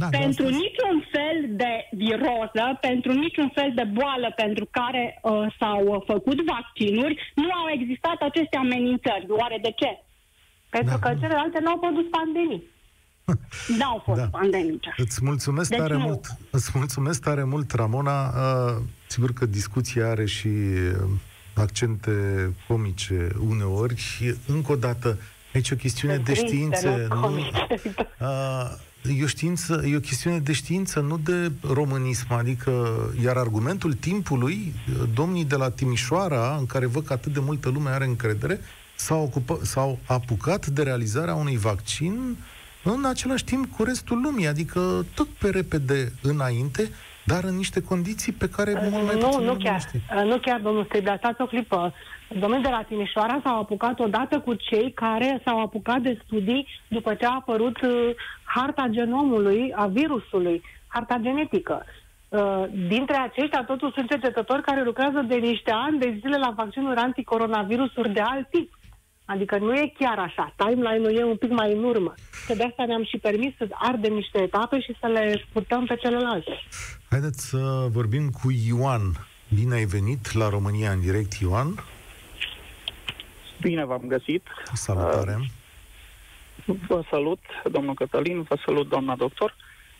[0.00, 5.04] Da, dar Pentru asta- niciun fel de viroză, pentru niciun fel de boală pentru care
[5.22, 9.24] uh, s-au uh, făcut vaccinuri, nu au existat aceste amenințări.
[9.28, 9.90] Oare de ce?
[10.70, 11.08] Pentru Da.
[11.08, 12.62] că celelalte nu au produs pandemii.
[13.78, 14.26] N-au fost Da.
[14.26, 14.94] pandemice.
[14.96, 16.00] Îți mulțumesc Deci tare nu.
[16.00, 16.26] mult.
[16.50, 18.28] Îți mulțumesc tare mult, Ramona.
[18.28, 21.08] Uh, sigur că discuția are și uh,
[21.54, 22.12] accente
[22.68, 25.18] comice uneori și încă o dată
[25.54, 27.66] aici e o chestiune de Triste, știință, nu nu, comice.
[28.20, 33.92] uh, e o știință, e o chestiune de știință, nu de românism, adică iar argumentul
[33.92, 38.04] timpului, uh, domnii de la Timișoara, în care văd că atât de multă lume are
[38.04, 38.60] încredere,
[38.98, 42.36] s-au, ocupă, s-au apucat de realizarea unui vaccin
[42.84, 44.80] în același timp cu restul lumii, adică
[45.14, 46.90] tot pe repede înainte,
[47.24, 49.80] dar în niște condiții pe care mult mai Nu, puțin nu lume chiar.
[49.80, 50.00] știe.
[50.24, 51.94] Nu chiar, domnul Stribla, stați o clipă.
[52.40, 57.14] Domnul de la Timișoara s-au apucat odată cu cei care s-au apucat de studii după
[57.14, 58.10] ce a apărut uh,
[58.42, 61.84] harta genomului, a virusului, harta genetică.
[62.28, 67.00] Uh, dintre aceștia, totuși, sunt cercetători care lucrează de niște ani de zile la vaccinuri
[67.00, 68.77] anticoronavirusuri de alt tip.
[69.30, 70.52] Adică nu e chiar așa.
[70.56, 72.14] Timeline-ul e un pic mai în urmă.
[72.46, 75.96] Că de asta ne-am și permis să ardem niște etape și să le scurtăm pe
[75.96, 76.62] celelalte.
[77.10, 79.02] Haideți să vorbim cu Ioan.
[79.54, 81.84] Bine ai venit la România în direct, Ioan.
[83.60, 84.42] Bine v-am găsit.
[84.72, 85.38] Salutare.
[86.88, 87.38] Vă salut,
[87.70, 89.54] domnul Cătălin, vă salut, doamna doctor.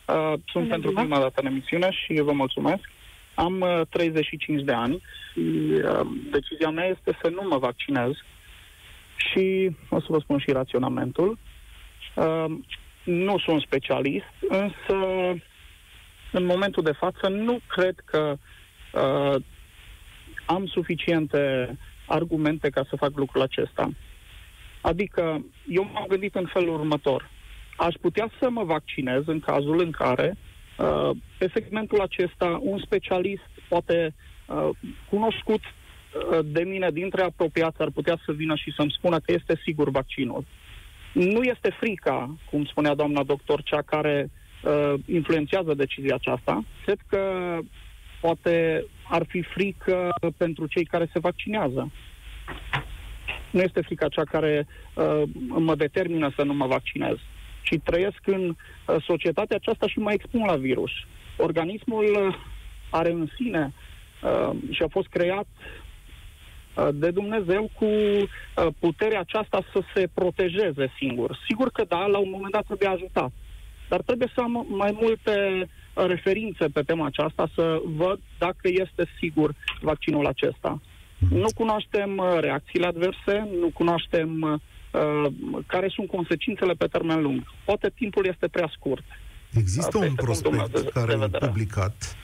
[0.06, 1.00] Uh, sunt Bună pentru ziua.
[1.02, 2.90] prima dată în emisiune și vă mulțumesc.
[3.34, 5.02] Am uh, 35 de ani
[5.32, 6.00] și uh,
[6.30, 8.10] decizia mea este să nu mă vaccinez
[9.18, 11.38] și o să vă spun și raționamentul.
[12.14, 12.44] Uh,
[13.04, 14.96] nu sunt specialist, însă
[16.32, 18.36] în momentul de față nu cred că
[18.92, 19.42] uh,
[20.46, 23.90] am suficiente argumente ca să fac lucrul acesta.
[24.80, 27.30] Adică, eu m-am gândit în felul următor.
[27.76, 30.36] Aș putea să mă vaccinez în cazul în care,
[30.78, 34.14] uh, pe segmentul acesta, un specialist, poate
[34.46, 34.68] uh,
[35.10, 35.77] cunoscut uh,
[36.44, 40.44] de mine dintre apropiați, ar putea să vină și să-mi spună că este sigur vaccinul.
[41.12, 44.30] Nu este frica, cum spunea doamna doctor, cea care
[44.62, 46.64] uh, influențează decizia aceasta.
[46.84, 47.20] Cred că
[48.20, 51.92] poate ar fi frică pentru cei care se vaccinează.
[53.50, 57.16] Nu este frica cea care uh, mă determină să nu mă vaccinez,
[57.62, 60.90] ci trăiesc în uh, societatea aceasta și mă expun la virus.
[61.36, 62.34] Organismul uh,
[62.90, 63.72] are în sine
[64.22, 65.87] uh, și a fost creat uh,
[66.94, 68.26] de Dumnezeu cu uh,
[68.78, 71.38] puterea aceasta să se protejeze singur.
[71.48, 73.30] Sigur că da, la un moment dat trebuie ajutat.
[73.88, 75.34] Dar trebuie să am mai multe
[75.94, 80.80] uh, referințe pe tema aceasta, să văd dacă este sigur vaccinul acesta.
[81.30, 85.30] Nu cunoaștem uh, reacțiile adverse, nu cunoaștem uh,
[85.66, 87.42] care sunt consecințele pe termen lung.
[87.64, 89.04] Poate timpul este prea scurt.
[89.52, 91.46] Există Asta un este punctul meu prospect de- care de e vedere.
[91.46, 92.16] publicat.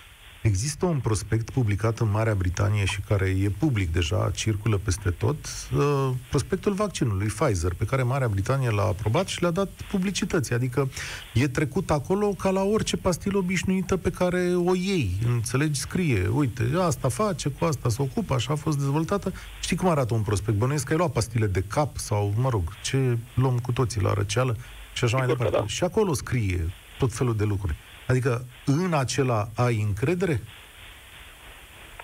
[0.45, 5.37] Există un prospect publicat în Marea Britanie și care e public deja, circulă peste tot,
[5.77, 10.55] uh, prospectul vaccinului Pfizer, pe care Marea Britanie l-a aprobat și le-a dat publicității.
[10.55, 10.89] Adică
[11.35, 15.11] e trecut acolo ca la orice pastilă obișnuită pe care o iei.
[15.29, 15.81] Înțelegi?
[15.81, 19.33] Scrie, uite, asta face, cu asta se ocupă, așa a fost dezvoltată.
[19.61, 20.57] Știi cum arată un prospect?
[20.59, 24.13] Bănuiesc că ai luat pastile de cap sau, mă rog, ce luăm cu toții la
[24.13, 24.57] răceală
[24.93, 25.67] și așa mai Sigur că departe.
[25.67, 25.75] da.
[25.75, 27.75] Și acolo scrie tot felul de lucruri.
[28.07, 30.41] Adică în acela ai încredere?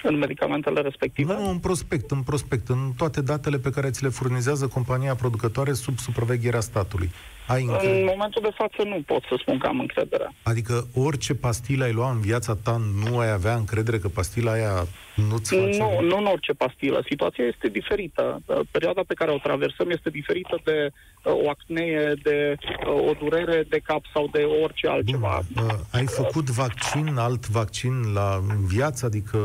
[0.02, 1.32] În medicamentele respective.
[1.32, 5.72] Nu, în prospect, în prospect, în toate datele pe care ți le furnizează compania producătoare
[5.72, 7.10] sub supravegherea statului.
[7.50, 8.04] Ai În încredere?
[8.04, 10.32] momentul de față nu pot să spun că am încredere.
[10.42, 14.86] Adică orice pastilă ai lua în viața ta, nu ai avea încredere că pastila aia
[15.28, 15.78] nu-ți face...
[15.78, 17.04] Nu, nu în orice pastilă.
[17.08, 18.42] Situația este diferită.
[18.46, 20.90] Uh, Perioada pe care o traversăm este diferită de
[21.24, 22.54] uh, o acnee, de
[22.86, 25.40] uh, o durere de cap sau de orice altceva.
[25.54, 29.38] Bun, uh, ai făcut vaccin, alt vaccin la în viață, adică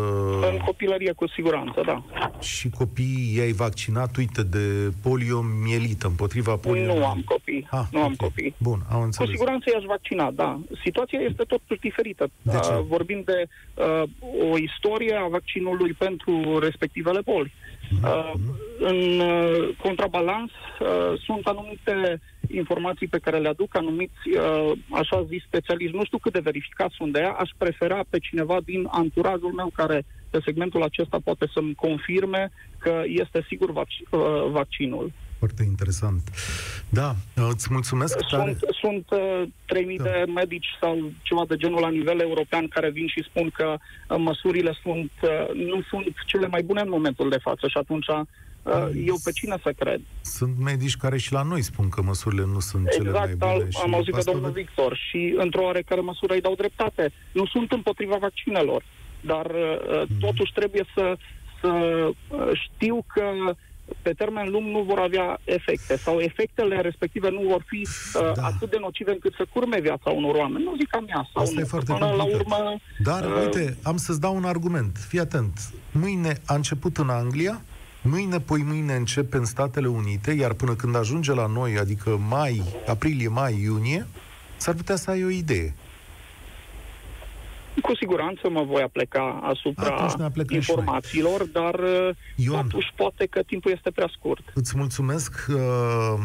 [0.51, 2.03] În copilărie, cu siguranță, da.
[2.39, 6.99] și copiii i-ai vaccinat, uite, de poliomielită, împotriva poliomielită.
[6.99, 7.68] Nu am copii.
[7.70, 8.18] Ah, nu am ok.
[8.18, 8.56] copii.
[8.58, 9.30] Bun, am Cu înțeles.
[9.30, 10.60] siguranță i-aș vaccina, da.
[10.84, 12.30] Situația este totuși diferită.
[12.41, 12.74] De ce?
[12.74, 13.39] Uh, vorbim de
[13.76, 14.04] uh,
[14.52, 17.54] o istorie a vaccinului pentru respectivele boli.
[17.89, 18.04] Mhm.
[18.04, 18.32] Uh,
[18.80, 22.22] în uh, contrabalans uh, sunt anumite
[22.52, 25.96] informații pe care le aduc anumiți, uh, așa zis, specialiști.
[25.96, 27.32] Nu știu cât de verificați sunt de ea.
[27.32, 33.02] Aș prefera pe cineva din anturajul meu care pe segmentul acesta poate să-mi confirme că
[33.06, 34.20] este sigur vac- uh,
[34.50, 35.12] vaccinul.
[35.46, 36.22] Foarte interesant.
[36.89, 37.16] Da,
[37.50, 38.56] îți mulțumesc tare.
[38.60, 40.04] Sunt, sunt uh, 3000 Da.
[40.04, 44.18] de medici sau ceva de genul la nivel european care vin și spun că uh,
[44.18, 48.89] măsurile sunt, uh, nu sunt cele mai bune în momentul de față și atunci uh,
[49.06, 50.02] eu pe cine să cred?
[50.22, 53.52] Sunt medici care și la noi spun că măsurile nu sunt cele mai Exact, bune.
[53.52, 56.56] al, și am auzit pe asta domnul de- Victor și într-o oarecare măsură îi dau
[56.56, 57.12] dreptate.
[57.32, 58.84] Nu sunt împotriva vaccinelor,
[59.22, 60.20] dar uh, Mhm.
[60.20, 61.18] totuși trebuie să,
[61.62, 63.24] să uh, știu că
[64.01, 68.31] pe termen lung nu vor avea efecte sau efectele respective nu vor fi uh, Da.
[68.36, 68.45] da.
[68.45, 70.63] atât de nocive încât să curme viața unor oameni.
[70.63, 71.61] Nu zic a mea sau Asta nu.
[71.61, 72.41] e foarte Până la complicat.
[72.41, 74.97] urmă, Dar, uh, uite, am să-ți dau un argument.
[75.07, 75.59] Fii atent.
[75.91, 77.61] Mâine a început în Anglia,
[78.01, 82.61] mâine, poi mâine începe în Statele Unite, iar până când ajunge la noi, adică mai,
[82.88, 84.07] aprilie, mai, iunie,
[84.57, 85.73] s-ar putea să ai o idee.
[87.82, 92.67] Cu siguranță mă voi apleca asupra Atunci ne aplecăm și informațiilor, dar uh, Ioan.
[92.67, 94.41] totuși poate că timpul este prea scurt.
[94.53, 95.45] Îți mulțumesc.
[95.49, 96.19] Uh,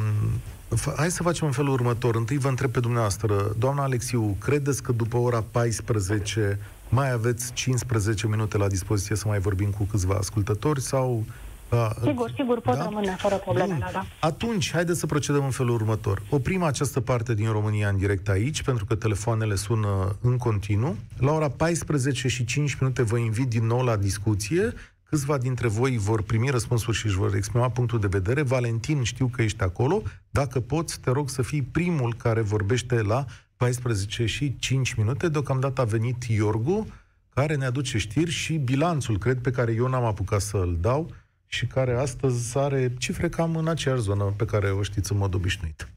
[0.80, 2.14] f- hai să facem în felul următor.
[2.14, 8.26] Întâi vă întreb pe dumneavoastră, doamna Alexiu, credeți că după ora 14 mai aveți 15
[8.26, 11.24] minute la dispoziție să mai vorbim cu câțiva ascultători sau...
[11.70, 13.78] Uh, Sigur, sigur, pot rămâne fără probleme, Bun.
[13.78, 14.06] da, da.
[14.20, 16.22] Atunci, haideți să procedăm în felul următor.
[16.30, 20.96] Oprim această parte din România în direct aici, pentru că telefoanele sună în continuu.
[21.18, 24.72] La ora 14 și 5 minute vă invit din nou la discuție.
[25.02, 28.42] Câțiva dintre voi vor primi răspunsuri și își vor exprima punctul de vedere.
[28.42, 30.02] Valentin, știu că ești acolo.
[30.30, 33.24] Dacă poți, te rog să fii primul care vorbește la
[33.56, 35.28] 14 și 5 minute.
[35.28, 36.86] Deocamdată a venit Iorgu,
[37.34, 41.10] care ne aduce știri și bilanțul, cred, pe care eu n-am apucat să-l dau
[41.52, 45.34] și care astăzi are cifre cam în aceeași zonă pe care o știți în mod
[45.34, 45.88] obișnuit.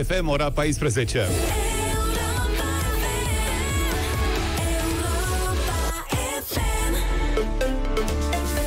[0.00, 1.26] FM, ora 14.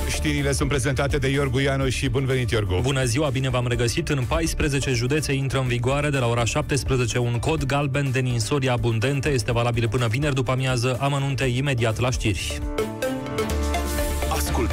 [0.09, 2.79] Știrile sunt prezentate de Iorgu Ianu și bun venit, Iorgu.
[2.81, 4.09] Bună ziua, bine v-am regăsit.
[4.09, 8.69] În 14 județe intră în vigoare de la ora 17 un cod galben de ninsori
[8.69, 9.29] abundente.
[9.29, 10.97] Este valabil până vineri după amiază.
[10.99, 12.59] Amănunte imediat la știri.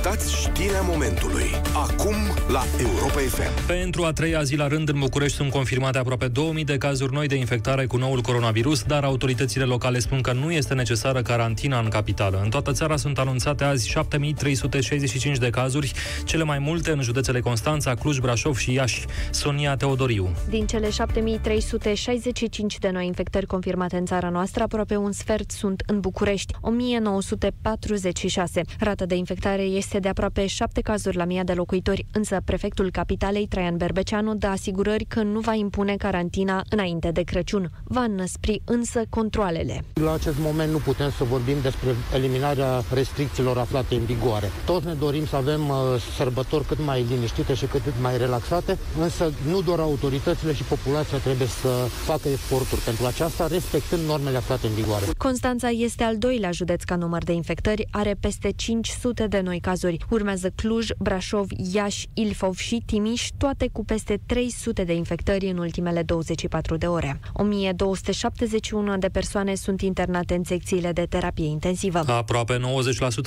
[0.02, 1.44] Ascultați știrea momentului.
[1.74, 2.14] Acum
[2.48, 3.66] la Europa FM.
[3.66, 7.26] Pentru a treia zi la rând în București sunt confirmate aproape 2000 de cazuri noi
[7.26, 11.88] de infectare cu noul coronavirus, dar autoritățile locale spun că nu este necesară carantina în
[11.88, 12.40] capitală.
[12.42, 15.92] În toată țara sunt anunțate azi 7365 de cazuri,
[16.24, 19.04] cele mai multe în județele Constanța, Cluj, Brașov și Iași.
[19.30, 20.28] Sonia Teodoriu.
[20.48, 26.00] Din cele 7365 de noi infectări confirmate în țara noastră, aproape un sfert sunt în
[26.00, 28.62] București, 1946.
[28.78, 33.46] Rata de infectare este de aproape 7 cazuri la mii de locuitori, însă prefectul capitalei,
[33.46, 37.70] Traian Berbeceanu, dă asigurări că nu va impune carantina înainte de Crăciun.
[37.84, 39.84] Va înăspri însă controlele.
[39.94, 44.50] La acest moment nu putem să vorbim despre eliminarea restricțiilor aflate în vigoare.
[44.64, 45.76] Toți ne dorim să avem uh,
[46.16, 51.48] sărbători cât mai liniștite și cât mai relaxate, însă nu doar autoritățile și populația trebuie
[51.48, 51.68] să
[52.04, 55.04] facă eforturi pentru aceasta, respectând normele aflate în vigoare.
[55.16, 59.81] Constanța este al doilea județ ca număr de infectări, are peste 500 de noi cazuri.
[60.10, 66.02] Urmează Cluj, Brașov, Iași, Ilfov și Timiș, toate cu peste 300 de infectări în ultimele
[66.02, 67.20] 24 de ore.
[67.32, 72.04] 1271 de persoane sunt internate în secțiile de terapie intensivă.
[72.06, 72.60] Aproape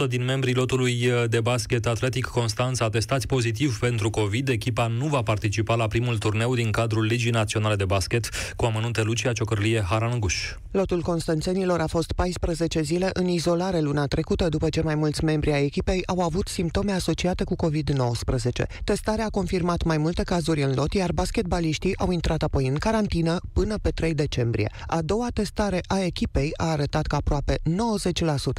[0.05, 4.49] 90% din membrii lotului de basket atletic Constanța atestați pozitiv pentru COVID.
[4.49, 9.01] Echipa nu va participa la primul turneu din cadrul Ligii Naționale de Basket, cu amănunte
[9.01, 10.35] Lucia Ciocărlie Haranguș.
[10.71, 15.51] Lotul constanțenilor a fost 14 zile în izolare luna trecută după ce mai mulți membri
[15.51, 18.65] ai echipei au avut simptome asociate cu COVID-19.
[18.83, 23.39] Testarea a confirmat mai multe cazuri în lot, iar basketbaliștii au intrat apoi în carantină
[23.53, 24.71] până pe 3 decembrie.
[24.87, 27.57] A doua testare a echipei a arătat că aproape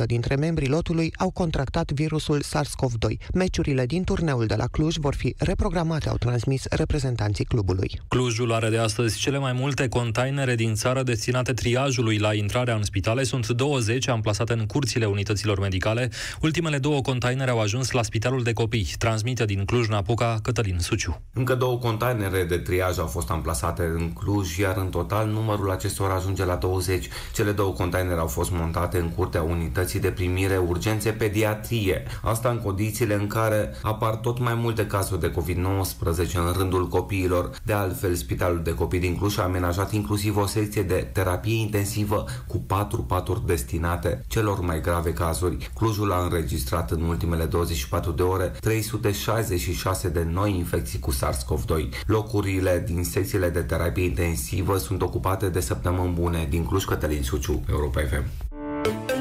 [0.03, 3.17] 90% dintre membrii lotului au contractat virusul SARS-CoV-2.
[3.35, 8.01] Meciurile din turneul de la Cluj vor fi reprogramate, au transmis reprezentanții clubului.
[8.09, 12.83] Clujul are de astăzi cele mai multe containere din țară destinate triajului la intrarea în
[12.83, 13.23] spitale.
[13.23, 16.11] Sunt 20 amplasate în curțile unităților medicale.
[16.41, 18.95] Ultimele două containere au ajuns la Spitalul de Copii.
[18.99, 21.21] Transmite din Cluj-Napoca Cătălin Suciu.
[21.33, 26.11] Încă două containere de triaj au fost amplasate în Cluj, iar în total numărul acestor
[26.11, 27.09] ajunge la 20.
[27.35, 32.03] Cele două containere au fost montate în curtea unității de primire urgențe pediatrie.
[32.23, 37.51] Asta în condițiile în care apar tot mai multe cazuri de COVID-19 în rândul copiilor.
[37.65, 42.25] De altfel, Spitalul de Copii din Cluj a amenajat inclusiv o secție de terapie intensivă
[42.47, 45.71] cu patru paturi destinate celor mai grave cazuri.
[45.75, 52.05] Clujul a înregistrat în ultimele 24 de ore 366 de noi infecții cu SARS-CoV-2.
[52.07, 57.63] Locurile din secțiile de terapie intensivă sunt ocupate de săptămâni bune din Cluj Cătălin Suciu,
[57.69, 59.16] Europa FM.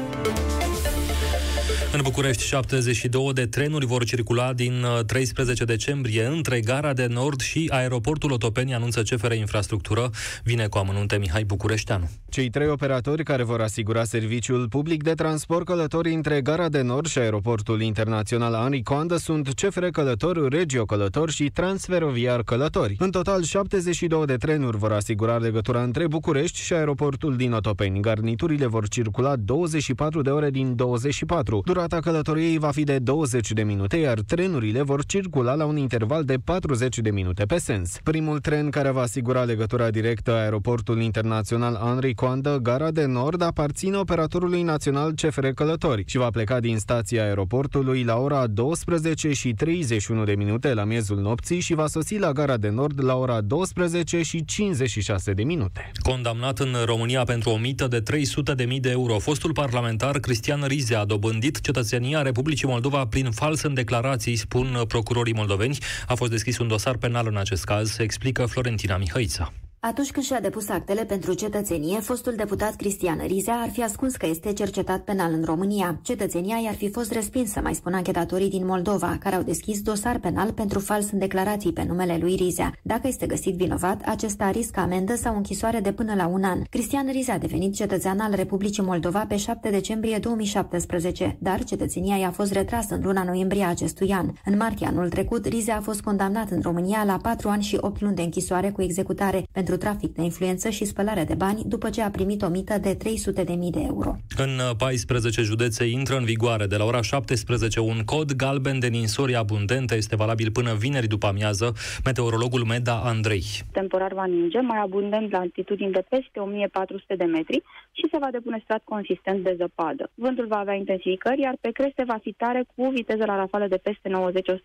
[1.92, 7.40] În București, 72 de trenuri vor circula din 13 uh, decembrie între Gara de Nord
[7.40, 10.10] și aeroportul Otopeni, anunță CFR Infrastructură.
[10.44, 12.10] Vine cu amănunte Mihai Bucureșteanu.
[12.28, 17.06] Cei trei operatori care vor asigura serviciul public de transport călători între Gara de Nord
[17.06, 22.96] și aeroportul internațional Ani Coandă sunt CFR Călători, Regio Călători și Transferoviar Călători.
[22.98, 28.00] În total, 72 de trenuri vor asigura legătura între București și aeroportul din Otopeni.
[28.00, 31.62] Garniturile vor circula 24 de ore din 24.
[31.76, 36.24] Durata călătoriei va fi de 20 de minute, iar trenurile vor circula la un interval
[36.24, 37.98] de 40 de minute pe sens.
[38.02, 43.96] Primul tren care va asigura legătura directă aeroportul internațional Henri Coandă, Gara de Nord, aparține
[43.96, 50.24] operatorului național CFR Călători și va pleca din stația aeroportului la ora 12 și 31
[50.24, 54.22] de minute la miezul nopții și va sosi la Gara de Nord la ora 12
[54.22, 55.90] și 56 de minute.
[56.02, 61.04] Condamnat în România pentru o mită de 300.000 de euro, fostul parlamentar Cristian Rize a
[61.04, 65.78] dobândit cetățenia Republicii Moldova prin fals în declarații, spun procurorii moldoveni.
[66.06, 69.52] A fost deschis un dosar penal în acest caz, explică Florentina Mihăița.
[69.80, 74.26] Atunci când și-a depus actele pentru cetățenie, fostul deputat Cristian Rizea ar fi ascuns că
[74.26, 76.00] este cercetat penal în România.
[76.02, 80.52] Cetățenia i-ar fi fost respinsă, mai spun anchetatorii din Moldova, care au deschis dosar penal
[80.52, 82.72] pentru fals în declarații pe numele lui Rizea.
[82.82, 86.62] Dacă este găsit vinovat, acesta riscă amendă sau închisoare de până la un an.
[86.70, 92.30] Cristian Rizea a devenit cetățean al Republicii Moldova pe 7 decembrie 2017, dar cetățenia i-a
[92.30, 94.32] fost retrasă în luna noiembrie acestui an.
[94.44, 98.00] În martie anul trecut, Rizea a fost condamnat în România la 4 ani și 8
[98.00, 101.90] luni de închisoare cu executare pentru pentru trafic de influență și spălare de bani după
[101.90, 104.16] ce a primit o mită de 300.000 de euro.
[104.36, 109.34] În 14 județe intră în vigoare de la ora 17 un cod galben de ninsori
[109.36, 109.94] abundente.
[109.94, 111.72] Este valabil până vineri după amiază.
[112.04, 113.44] Meteorologul Meda Andrei.
[113.72, 117.62] Temporar va ninge, mai abundent la altitudini de peste 1400 de metri
[117.92, 120.10] și se va depune strat consistent de zăpadă.
[120.14, 123.80] Vântul va avea intensificări, iar pe creste va fi tare cu viteză la rafale de
[123.82, 124.12] peste 90-100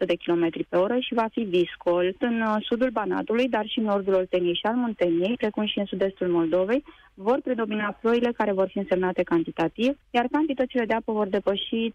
[0.06, 2.16] de km pe oră și va fi viscol.
[2.20, 5.86] În uh, sudul Banatului, dar și în nordul Olteniei și al Munteniei, precum și în
[5.86, 6.84] sud-estul Moldovei,
[7.14, 11.92] vor predomina ploile care vor fi însemnate cantitativ, iar cantitățile de apă vor depăși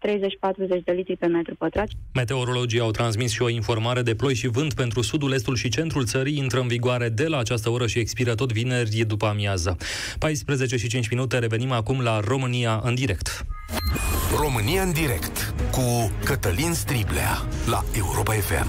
[0.79, 1.87] 30-40 de litri pe metru pătrat.
[2.13, 6.05] Meteorologii au transmis și o informare de ploi și vânt pentru sudul, estul și centrul
[6.05, 6.37] țării.
[6.37, 9.77] Intră în vigoare de la această oră și expiră tot vineri după amiază.
[10.19, 13.45] 14 și 5 minute, revenim acum la România în direct.
[14.39, 17.31] România în direct cu Cătălin Striblea
[17.69, 18.67] la Europa FM.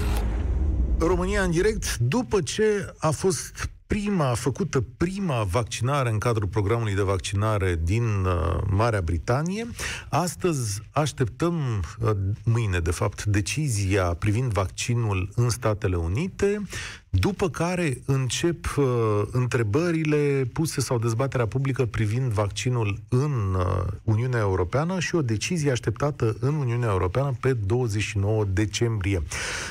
[0.99, 7.01] România în direct după ce a fost prima, făcută prima vaccinare în cadrul programului de
[7.01, 9.67] vaccinare din uh, Marea Britanie.
[10.09, 12.11] Astăzi așteptăm, uh,
[12.43, 16.61] mâine de fapt, decizia privind vaccinul în Statele Unite,
[17.09, 18.85] după care încep uh,
[19.31, 26.35] întrebările puse sau dezbaterea publică privind vaccinul în uh, Uniunea Europeană și o decizie așteptată
[26.39, 29.23] în Uniunea Europeană pe 29 decembrie.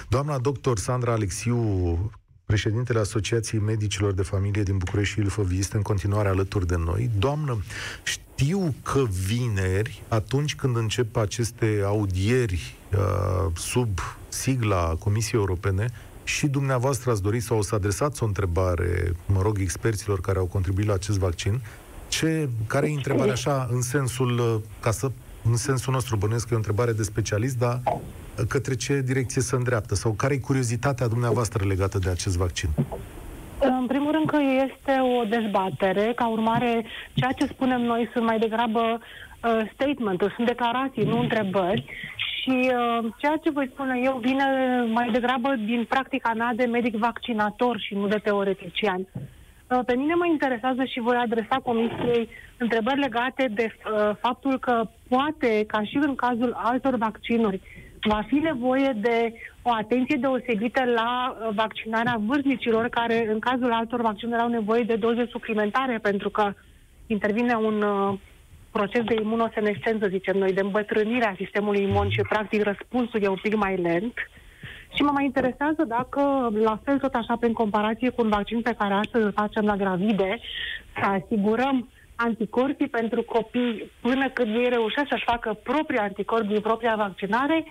[0.09, 2.11] Doamna doctor Sandra Alexiu,
[2.49, 7.11] președintele Asociației Medicilor de Familie din București și Ilfov este în continuare alături de noi.
[7.19, 7.63] Doamnă,
[8.03, 15.93] știu că vineri, atunci când încep aceste audieri uh, sub sigla Comisiei Europene,
[16.25, 20.45] și dumneavoastră ați dori sau o să adresați o întrebare, mă rog, experților care au
[20.45, 21.61] contribuit la acest vaccin,
[22.09, 25.11] ce, care e întrebarea așa în sensul, uh, ca să,
[25.45, 27.83] în sensul nostru bănuiesc că e o întrebare de specialist, dar
[28.49, 29.95] către ce direcție să îndreaptă?
[29.95, 32.69] Sau care e curiozitatea dumneavoastră legată de acest vaccin?
[33.61, 36.85] În primul rând că este o dezbatere, ca urmare,
[37.15, 41.85] ceea ce spunem noi sunt mai degrabă uh, statement sunt declarații, nu întrebări.
[42.17, 44.45] Și uh, ceea ce voi spune eu vine
[44.93, 49.07] mai degrabă din practica mea de medic vaccinator și nu de teoretician.
[49.07, 54.89] Uh, pe mine mă interesează și voi adresa Comisiei întrebări legate de uh, faptul că
[55.09, 57.61] poate, ca și în cazul altor vaccinuri,
[58.03, 59.33] va fi nevoie de
[59.63, 64.97] o atenție deosebită la uh, vaccinarea vârstnicilor, care în cazul altor vaccinuri au nevoie de
[64.97, 66.53] doze suplimentare, pentru că
[67.07, 68.19] intervine un uh,
[68.71, 73.43] proces de imunosenescență, zicem noi, de îmbătrânire a sistemului imun și, practic, răspunsul e un
[73.43, 74.15] pic mai lent.
[74.95, 78.75] Și mă mai interesează dacă, la fel tot așa, prin comparație cu un vaccin pe
[78.79, 80.39] care astăzi îl facem la gravide,
[81.01, 81.89] să asigurăm
[82.27, 87.65] anticorpii pentru copii până când ei reușesc să facă proprii anticorpi din propria vaccinare,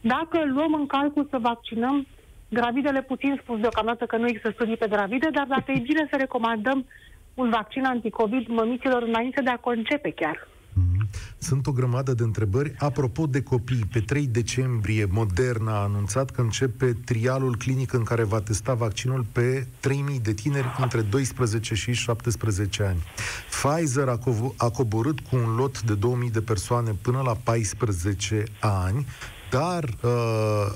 [0.00, 2.06] dacă luăm în calcul să vaccinăm
[2.48, 6.16] gravidele, puțin spus deocamdată că nu există studii pe gravide, dar dacă e bine să
[6.16, 6.86] recomandăm
[7.34, 10.48] un vaccin anticovid mămicilor înainte de a concepe chiar.
[10.72, 11.08] Mhm.
[11.38, 12.74] Sunt o grămadă de întrebări.
[12.78, 18.22] Apropo de copii, pe 3 decembrie Moderna a anunțat că începe trialul clinic în care
[18.22, 23.02] va testa vaccinul pe 3.000 de tineri între 12 și 17 ani.
[23.50, 28.44] Pfizer a, co- a coborât cu un lot de 2.000 de persoane până la 14
[28.60, 29.06] ani,
[29.50, 30.10] dar uh,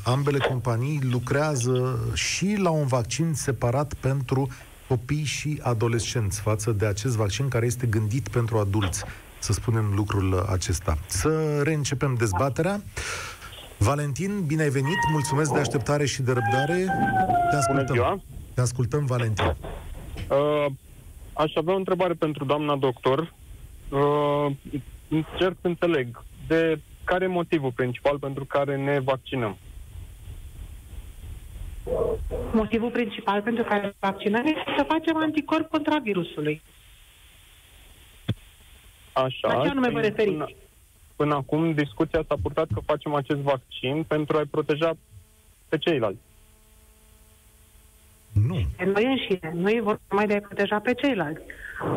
[0.03, 4.49] ambele companii lucrează și la un vaccin separat pentru
[4.88, 9.05] copii și adolescenți față de acest vaccin care este gândit pentru adulți
[9.45, 10.97] să spunem lucrul acesta.
[11.07, 12.82] Să reîncepem dezbaterea.
[13.78, 16.86] Valentin, bine ai venit, mulțumesc de așteptare și de răbdare.
[17.51, 18.22] Te ascultăm.
[18.55, 19.45] Te ascultăm, Valentin.
[19.45, 20.66] Uh,
[21.32, 23.34] aș avea o întrebare pentru doamna doctor.
[23.88, 24.47] Uh,
[25.09, 29.57] încerc să înțeleg de care e motivul principal pentru care ne vaccinăm.
[32.53, 36.62] Motivul principal pentru care vaccinăm este să facem anticorp contra virusului.
[39.14, 39.48] Așa.
[39.48, 40.36] La ce anume vă referiți?
[40.36, 40.48] Până,
[41.16, 44.96] până acum discuția s-a purtat că facem acest vaccin pentru a-i proteja
[45.68, 46.20] pe ceilalți.
[48.32, 48.54] Nu.
[48.92, 49.52] Noi înșine.
[49.54, 51.40] Noi vorbim mai de a proteja pe ceilalți.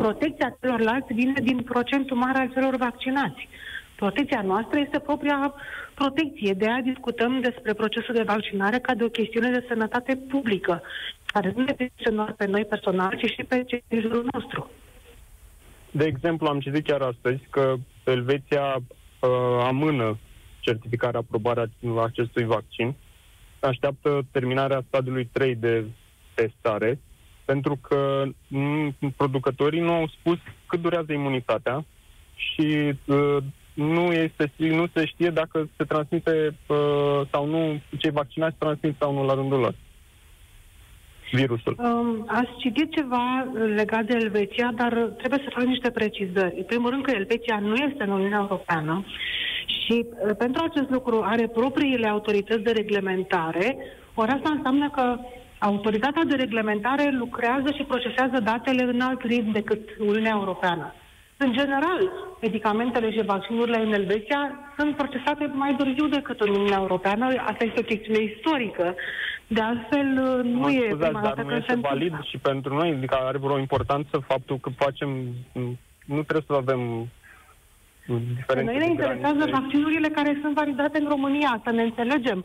[0.00, 3.48] Protecția celorlalți vine din procentul mare al celor vaccinați.
[3.96, 5.54] Protecția noastră este propria
[5.94, 6.52] protecție.
[6.52, 10.82] De aia discutăm despre procesul de vaccinare ca de o chestiune de sănătate publică,
[11.26, 14.70] care nu ne doar pe noi personal, ci și pe cei din jurul nostru.
[15.90, 17.74] De exemplu, am citit chiar astăzi că
[18.04, 19.28] Elveția uh,
[19.62, 20.18] amână
[20.60, 21.70] certificarea, aprobarea
[22.02, 22.94] acestui vaccin.
[23.60, 25.84] Așteaptă terminarea stadiului 3 de
[26.34, 27.00] testare,
[27.44, 31.84] pentru că m- producătorii nu au spus cât durează imunitatea
[32.34, 33.36] și uh,
[33.74, 39.12] nu, este, nu se știe dacă se transmite uh, sau nu, cei vaccinați transmit sau
[39.12, 39.74] nu la rândul lor.
[41.30, 41.76] Virusul.
[41.78, 46.54] Um, ați citit ceva legat de Elveția, dar trebuie să fac niște precizări.
[46.56, 49.04] În primul rând că Elveția nu este în Uniunea Europeană
[49.66, 53.76] și uh, pentru acest lucru are propriile autorități de reglementare,
[54.14, 55.18] ori asta înseamnă că
[55.58, 60.94] autoritatea de reglementare lucrează și procesează datele în alt ritm decât Uniunea Europeană.
[61.36, 62.12] În general,
[62.42, 67.26] medicamentele și vaccinurile în Elveția sunt procesate mai târziu decât în Uniunea Europeană.
[67.26, 68.94] Asta este o chestiune istorică.
[69.48, 70.06] De altfel,
[70.44, 72.26] nu Mă e scuzați, prima dar dată nu când se este valid întâmplă.
[72.30, 75.08] și pentru noi, adică are vreo importanță faptul că facem...
[76.04, 76.80] Nu trebuie să avem
[78.06, 79.58] Pe diferențe noi ne de interesează granițe.
[79.60, 82.44] vaccinurile care sunt validate în România, să ne înțelegem.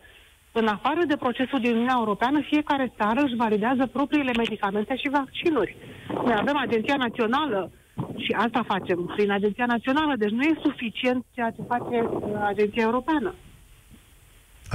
[0.52, 5.76] În afară de procesul din Uniunea Europeană, fiecare țară își validează propriile medicamente și vaccinuri.
[6.08, 7.72] Noi avem Agenția Națională
[8.18, 12.84] și asta facem prin Agenția Națională, deci nu e suficient ceea ce face uh, Agenția
[12.84, 13.34] Europeană.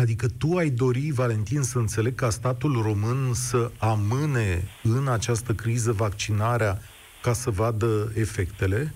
[0.01, 5.93] Adică tu ai dori, Valentin, să înțeleg ca statul român să amâne în această criză
[5.93, 6.79] vaccinarea
[7.23, 8.95] ca să vadă efectele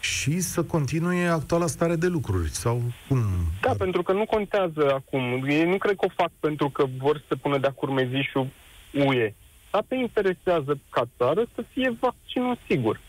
[0.00, 2.48] și să continue actuala stare de lucruri?
[2.48, 3.18] Sau cum?
[3.60, 5.44] Da, pentru că nu contează acum.
[5.48, 8.48] Ei nu cred că o fac pentru că vor să se pună de-a curmezișul
[8.92, 9.34] UE.
[9.70, 13.00] Dar te interesează ca țară să fie vaccinul sigur.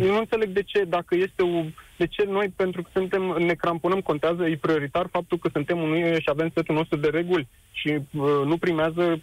[0.00, 1.64] Eu nu înțeleg de ce, dacă este o...
[2.02, 5.90] De ce noi, pentru că suntem, ne cramponăm, contează, e prioritar faptul că suntem în
[5.90, 9.20] UE și avem setul nostru de reguli și uh, nu primează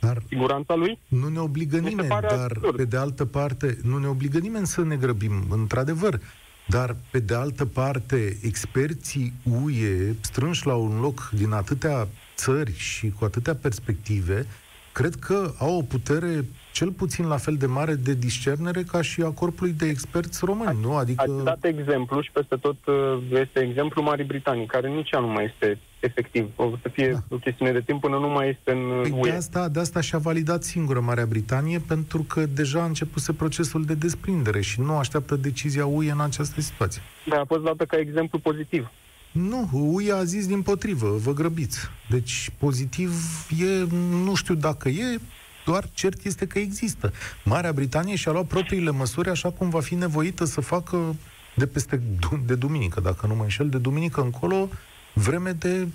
[0.00, 0.98] Dar siguranța lui?
[1.08, 2.76] Nu ne obligă Mi se nimeni, pare dar absurd.
[2.76, 6.20] pe de altă parte, nu ne obligă nimeni să ne grăbim, într-adevăr.
[6.66, 13.10] Dar, pe de altă parte, experții UE, strânși la un loc din atâtea țări și
[13.18, 14.46] cu atâtea perspective,
[14.92, 16.44] cred că au o putere
[16.74, 20.78] cel puțin la fel de mare de discernere ca și a corpului de experți români,
[20.82, 20.96] nu?
[20.96, 21.22] Adică...
[21.22, 22.94] Ați dat exemplu și peste tot uh,
[23.30, 26.50] este exemplu Marii Britanii, care nici ea nu mai este efectiv.
[26.56, 27.18] O să fie da.
[27.28, 29.30] o chestiune de timp până nu mai este în Păi UE.
[29.30, 33.84] de, asta, de asta și-a validat singură Marea Britanie, pentru că deja a începuse procesul
[33.84, 37.02] de desprindere și nu așteaptă decizia UE în această situație.
[37.26, 38.90] Da, a fost dată ca exemplu pozitiv.
[39.32, 41.78] Nu, UE a zis din potrivă, vă grăbiți.
[42.10, 43.12] Deci pozitiv
[43.60, 43.86] e,
[44.24, 45.18] nu știu dacă e,
[45.64, 47.12] doar cert este că există.
[47.44, 51.16] Marea Britanie și-a luat propriile măsuri așa cum va fi nevoită să facă
[51.54, 52.02] de peste
[52.46, 54.68] de duminică, dacă nu mă înșel, de duminică încolo,
[55.12, 55.86] vreme de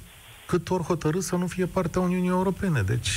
[0.48, 2.82] cât ori hotărât să nu fie partea Uniunii Europene.
[2.82, 3.10] Deci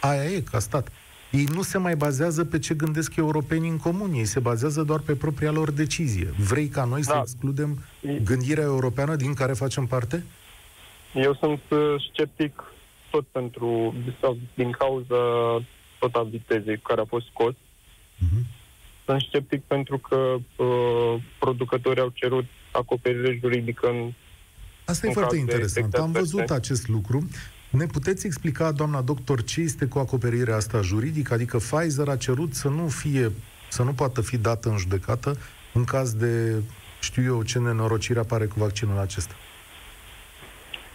[0.00, 0.88] aia e, ca stat.
[1.30, 5.00] Ei nu se mai bazează pe ce gândesc europenii în comun, ei se bazează doar
[5.00, 6.34] pe propria lor decizie.
[6.38, 7.12] Vrei ca noi da.
[7.12, 7.78] să excludem
[8.24, 10.24] gândirea europeană din care facem parte?
[11.14, 11.78] Eu sunt uh,
[12.12, 12.62] sceptic
[13.10, 15.16] tot pentru, sau din cauza
[16.08, 17.54] tot a vitezei care a fost scos.
[18.18, 18.46] Mhm.
[19.04, 20.16] Sunt sceptic pentru că
[20.56, 24.12] uh, producătorii au cerut acoperire juridică în
[24.84, 25.76] Asta e în foarte caz de interesant.
[25.76, 26.54] efecte Am văzut adverse.
[26.54, 27.28] acest lucru.
[27.70, 31.34] Ne puteți explica, doamna doctor, ce este cu acoperirea asta juridică?
[31.34, 33.32] Adică Pfizer a cerut să nu fie,
[33.68, 35.36] să nu poată fi dată în judecată
[35.72, 36.62] în caz de,
[37.00, 39.34] știu eu, ce nenorocire apare cu vaccinul acesta.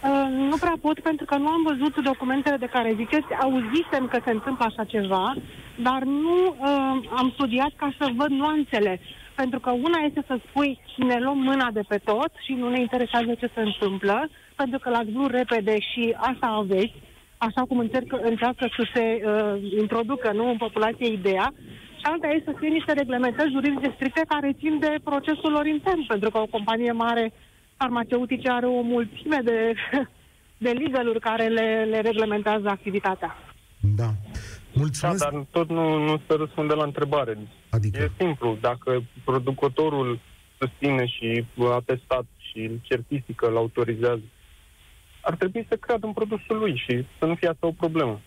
[0.02, 3.26] Uh, nu prea pot pentru că nu am văzut documentele de care ziceți.
[3.40, 5.34] Auzisem că se întâmplă așa ceva,
[5.82, 9.00] dar nu uh, am studiat ca să văd nuanțele.
[9.34, 12.80] Pentru că una este să spui ne luăm mâna de pe tot și nu ne
[12.80, 16.94] interesează ce se întâmplă, pentru că l-ați vrut repede și asta aveți,
[17.38, 21.52] așa cum încercă, încearcă să se uh, introducă nu, în populație ideea.
[21.96, 26.06] Și alta este să fie niște reglementări juridice stricte care țin de procesul lor intern,
[26.06, 27.32] pentru că o companie mare
[27.82, 29.58] farmaceutice are o mulțime de,
[30.64, 33.36] de legal care le, le reglementează activitatea.
[33.80, 34.10] Da.
[34.72, 35.24] Mulțumesc.
[35.24, 37.38] Da, dar tot nu, nu se răspunde la întrebare.
[37.70, 38.02] Adică?
[38.02, 38.58] E simplu.
[38.60, 40.20] Dacă producătorul
[40.58, 44.22] susține și a testat și îl certifică, îl autorizează,
[45.20, 48.20] ar trebui să creadă în produsul lui și să nu fie asta o problemă.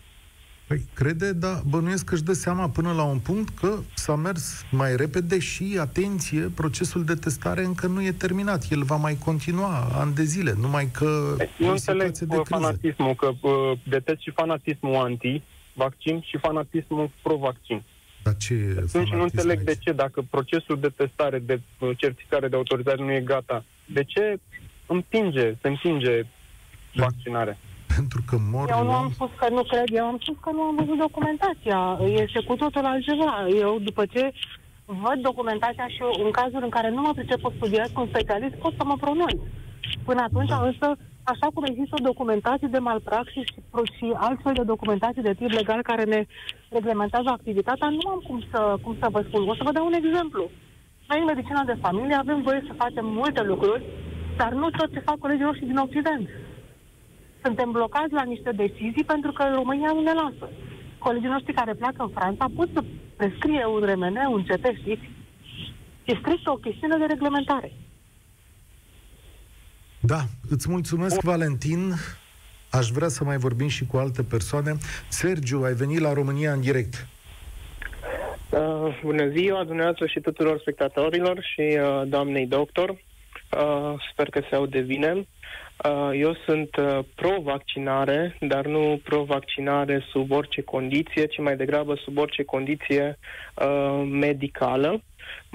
[0.66, 4.64] Păi, crede, dar bănuiesc că își dă seama până la un punct că s-a mers
[4.70, 8.64] mai repede și, atenție, procesul de testare încă nu e terminat.
[8.70, 12.36] El va mai continua ani de zile, numai că Nu e o înțeleg situație de
[12.36, 12.62] uh, criză.
[12.62, 17.82] fanatismul, că uh, detest și fanatismul anti-vaccin și fanatismul pro-vaccin.
[18.22, 22.56] Dar ce Atunci nu înțeleg de ce, dacă procesul de testare, de uh, certificare, de
[22.56, 24.38] autorizare nu e gata, de ce
[24.86, 26.22] împinge, se împinge
[26.94, 27.56] vaccinarea?
[27.98, 30.62] Pentru că mor Eu nu am spus că nu cred, eu am spus că nu
[30.68, 31.80] am văzut documentația.
[32.24, 33.32] Este cu totul altceva.
[33.64, 34.22] Eu, după ce
[34.84, 38.08] văd documentația și eu, în cazul în care nu mă pricep să studiez cu un
[38.12, 39.38] specialist, pot să mă pronunț.
[40.08, 40.86] Până atunci, însă,
[41.32, 45.80] așa cum există documentații de malpraxis și, pro- și altfel de documentații de tip legal
[45.82, 46.20] care ne
[46.76, 49.48] reglementează activitatea, nu am cum să, cum să vă spun.
[49.48, 50.42] O să vă dau un exemplu.
[51.08, 53.82] Noi, în medicina de familie, avem voie să facem multe lucruri,
[54.36, 56.28] dar nu tot ce fac colegii noștri din Occident.
[57.46, 60.52] Suntem blocați la niște decizii pentru că România nu ne lasă.
[60.98, 62.84] colegii noștri care pleacă în Franța pot să
[63.16, 65.10] prescrie un RMN, un CT, știți?
[66.04, 67.72] E strict o chestiune de reglementare.
[70.00, 70.20] Da,
[70.50, 71.92] îți mulțumesc, Valentin.
[72.70, 74.76] Aș vrea să mai vorbim și cu alte persoane.
[75.08, 77.06] Sergiu, ai venit la România în direct.
[78.50, 82.90] Uh, bună ziua dumneavoastră și tuturor spectatorilor și uh, doamnei doctor.
[82.90, 85.26] Uh, sper că se aude bine.
[85.84, 92.18] Uh, eu sunt uh, pro-vaccinare, dar nu pro-vaccinare sub orice condiție, ci mai degrabă sub
[92.18, 93.18] orice condiție
[93.54, 95.02] uh, medicală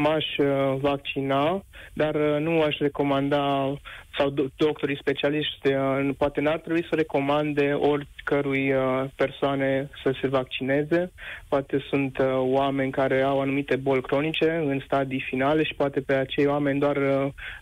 [0.02, 3.74] m-aș uh, vaccina, dar uh, nu aș recomanda,
[4.18, 8.74] sau doctorii specialiști, uh, poate n-ar trebui să recomande oricărui
[9.16, 11.12] persoane să se vaccineze.
[11.47, 16.45] Poate sunt oameni care au anumite boli cronice în stadii finale și poate pe acei
[16.45, 16.97] oameni doar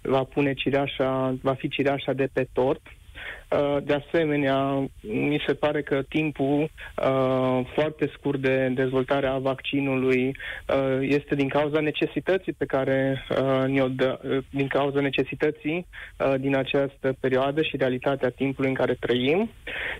[0.01, 2.81] va pune cireașa, va fi cireașa de pe tort.
[3.49, 10.27] Uh, de asemenea, mi se pare că timpul uh, foarte scurt de dezvoltare a vaccinului
[10.27, 13.25] uh, este din cauza necesității pe care
[13.67, 15.87] ne-o dă, din cauza necesității
[16.37, 19.49] din această perioadă și realitatea timpului în care trăim.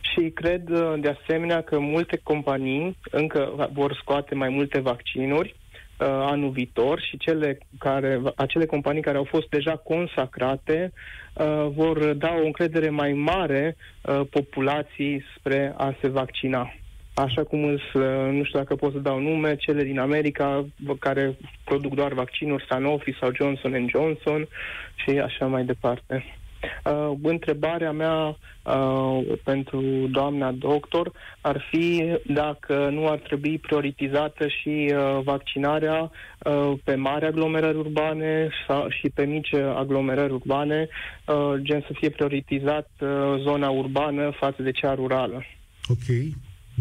[0.02, 0.62] Și cred
[1.00, 5.56] de asemenea că multe companii încă vor scoate mai multe vaccinuri
[6.00, 10.92] uh, anul viitor și cele care, acele companii care au fost deja consacrate
[11.34, 16.74] uh, vor da o încredere mai mare uh, populației spre a se vaccina.
[17.14, 20.66] Așa cum îs, uh, nu știu dacă pot să dau nume, cele din America
[21.00, 24.48] care produc doar vaccinuri Sanofi sau Johnson Johnson
[24.96, 26.39] și așa mai departe.
[26.84, 29.82] Uh, întrebarea mea uh, pentru
[30.12, 37.26] doamna doctor ar fi dacă nu ar trebui prioritizată și uh, vaccinarea uh, pe mari
[37.26, 40.88] aglomerări urbane sau, și pe mici aglomerări urbane,
[41.26, 43.10] uh, gen să fie prioritizat uh,
[43.42, 45.44] zona urbană față de cea rurală.
[45.88, 46.36] Ok,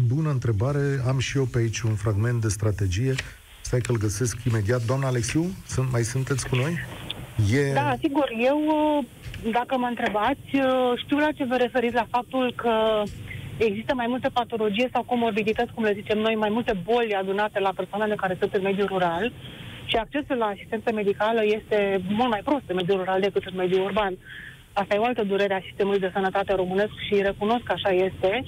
[0.07, 0.79] bună întrebare.
[1.07, 3.13] Am și eu pe aici un fragment de strategie.
[3.61, 4.85] Stai că-l găsesc imediat.
[4.85, 6.77] Doamna Alexiu, sunt, mai sunteți cu noi?
[7.53, 7.73] E...
[7.73, 8.31] Da, sigur.
[8.39, 8.59] Eu
[9.51, 13.03] dacă mă întrebați, uh, știu la ce vă referiți la faptul că
[13.57, 17.71] există mai multe patologie sau comorbidități, cum le zicem noi, mai multe boli adunate la
[17.75, 19.31] persoanele care sunt în mediul rural
[19.85, 23.85] și accesul la asistență medicală este mult mai prost în mediul rural decât în mediul
[23.85, 24.17] urban.
[24.73, 28.43] Asta e o altă durere a sistemului de sănătate românesc și recunosc că așa este.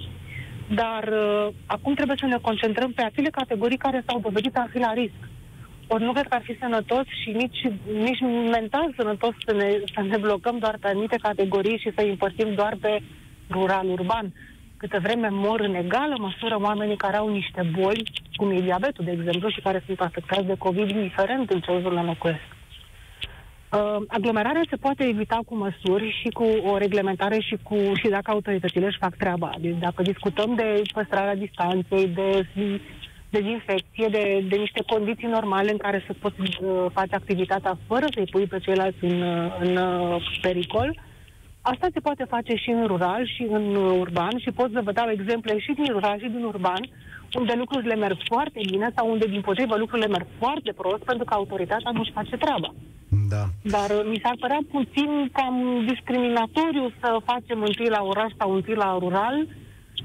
[0.74, 4.80] Dar uh, acum trebuie să ne concentrăm pe acele categorii care s-au dovedit a fi
[4.80, 5.20] la risc.
[5.94, 7.62] Ori nu cred că ar fi sănătos și nici,
[8.08, 8.20] nici
[8.52, 12.54] mental sănătos să ne, să ne blocăm doar pe anumite categorii și să îi împărțim
[12.54, 13.02] doar pe
[13.50, 14.34] rural-urban.
[14.78, 19.12] Câte vreme mor în egală măsură oamenii care au niște boli, cum e diabetul, de
[19.12, 22.50] exemplu, și care sunt afectați de COVID, indiferent în ce zonă locuiesc.
[23.72, 28.32] Uh, aglomerarea se poate evita cu măsuri și cu o reglementare și, cu, și dacă
[28.32, 29.52] autoritățile își fac treaba.
[29.60, 32.48] Deci dacă discutăm de păstrarea distanței, de
[33.32, 38.32] dezinfecție, de, de niște condiții normale în care să poți uh, face activitatea fără să-i
[38.32, 40.90] pui pe ceilalți în, uh, în uh, pericol.
[41.62, 44.92] Asta se poate face și în rural și în uh, urban și pot să vă
[44.92, 46.82] dau exemple și din rural și din urban,
[47.34, 51.34] unde lucrurile merg foarte bine sau unde, din potrivă, lucrurile merg foarte prost pentru că
[51.34, 52.74] autoritatea nu-și face treaba.
[53.30, 53.44] Da.
[53.76, 55.56] Dar uh, mi s-ar părea puțin cam
[55.88, 59.48] discriminatoriu să facem întâi la oraș sau întâi la rural,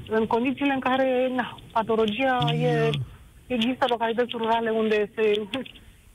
[0.09, 2.63] în condițiile în care na, patologia mm.
[2.63, 2.89] e
[3.47, 5.47] există localități rurale unde se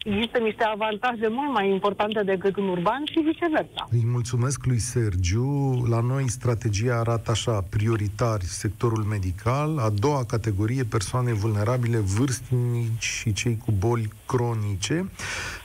[0.05, 3.89] există niște avantaje mult mai importante decât în urban și viceversa.
[3.91, 5.85] Îi mulțumesc lui Sergiu.
[5.89, 13.33] La noi strategia arată așa, prioritari sectorul medical, a doua categorie persoane vulnerabile, vârstnici și
[13.33, 15.11] cei cu boli cronice.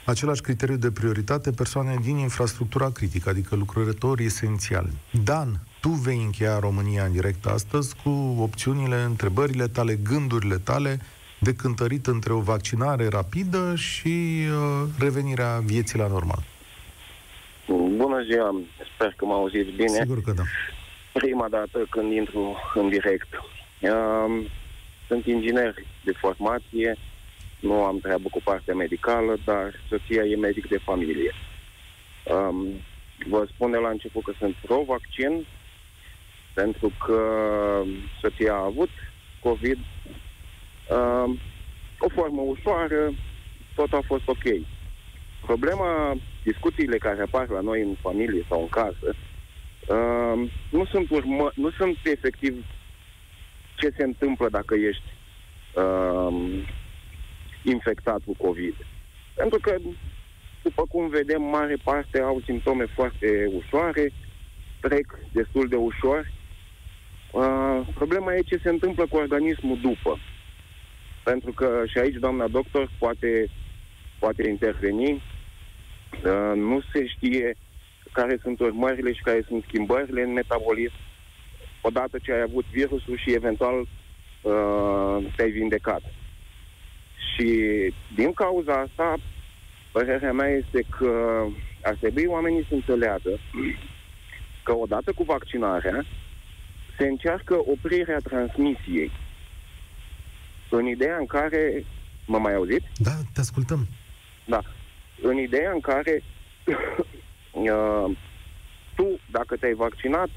[0.06, 4.92] Același criteriu de prioritate, persoane din infrastructura critică, adică lucrători esențiali.
[5.24, 11.00] Dan, tu vei încheia România în direct astăzi cu opțiunile, întrebările tale, gândurile tale,
[11.38, 16.42] de cântărit între o vaccinare rapidă și uh, revenirea vieții la normal.
[17.96, 18.60] Bună ziua,
[18.94, 19.98] sper că mă auziți bine.
[20.00, 20.42] Sigur că da.
[21.12, 23.28] Prima dată când intru în direct.
[23.80, 24.46] Uh,
[25.06, 25.74] sunt inginer
[26.04, 26.96] de formație,
[27.60, 31.34] nu am treabă cu partea medicală, dar soția e medic de familie.
[32.24, 32.66] Um,
[33.28, 35.46] vă spun de la început că sunt pro-vaccin,
[36.54, 37.22] pentru că
[38.20, 38.90] soția a avut
[39.40, 39.78] COVID,
[40.88, 41.38] Uh,
[41.98, 43.12] o formă ușoară,
[43.74, 44.44] tot a fost ok.
[45.46, 49.14] Problema, discuțiile care apar la noi în familie sau în casă,
[49.88, 52.64] uh, nu, sunt urmă, nu sunt efectiv
[53.76, 55.12] ce se întâmplă dacă ești
[55.74, 56.64] uh,
[57.62, 58.74] infectat cu COVID.
[59.34, 59.74] Pentru că,
[60.62, 64.12] după cum vedem, mare parte au simptome foarte ușoare,
[64.80, 66.32] trec destul de ușor.
[67.32, 70.18] Uh, problema e ce se întâmplă cu organismul după.
[71.30, 73.50] Pentru că și aici doamna doctor poate,
[74.18, 75.10] poate interveni.
[75.12, 77.56] Uh, nu se știe
[78.12, 80.94] care sunt urmările și care sunt schimbările în metabolism
[81.82, 86.02] odată ce ai avut virusul și eventual uh, te-ai vindecat.
[87.34, 87.48] Și
[88.14, 89.16] din cauza asta,
[89.92, 91.44] părerea mea este că
[91.82, 93.38] ar trebui oamenii să înțeleagă
[94.64, 96.04] că odată cu vaccinarea
[96.98, 99.10] se încearcă oprirea transmisiei.
[100.68, 101.84] În ideea în care...
[102.26, 102.82] Mă mai auzit?
[102.96, 103.86] Da, te ascultăm.
[104.44, 104.60] Da.
[105.22, 106.22] În ideea în care
[107.52, 108.16] uh,
[108.94, 110.28] tu, dacă te-ai vaccinat,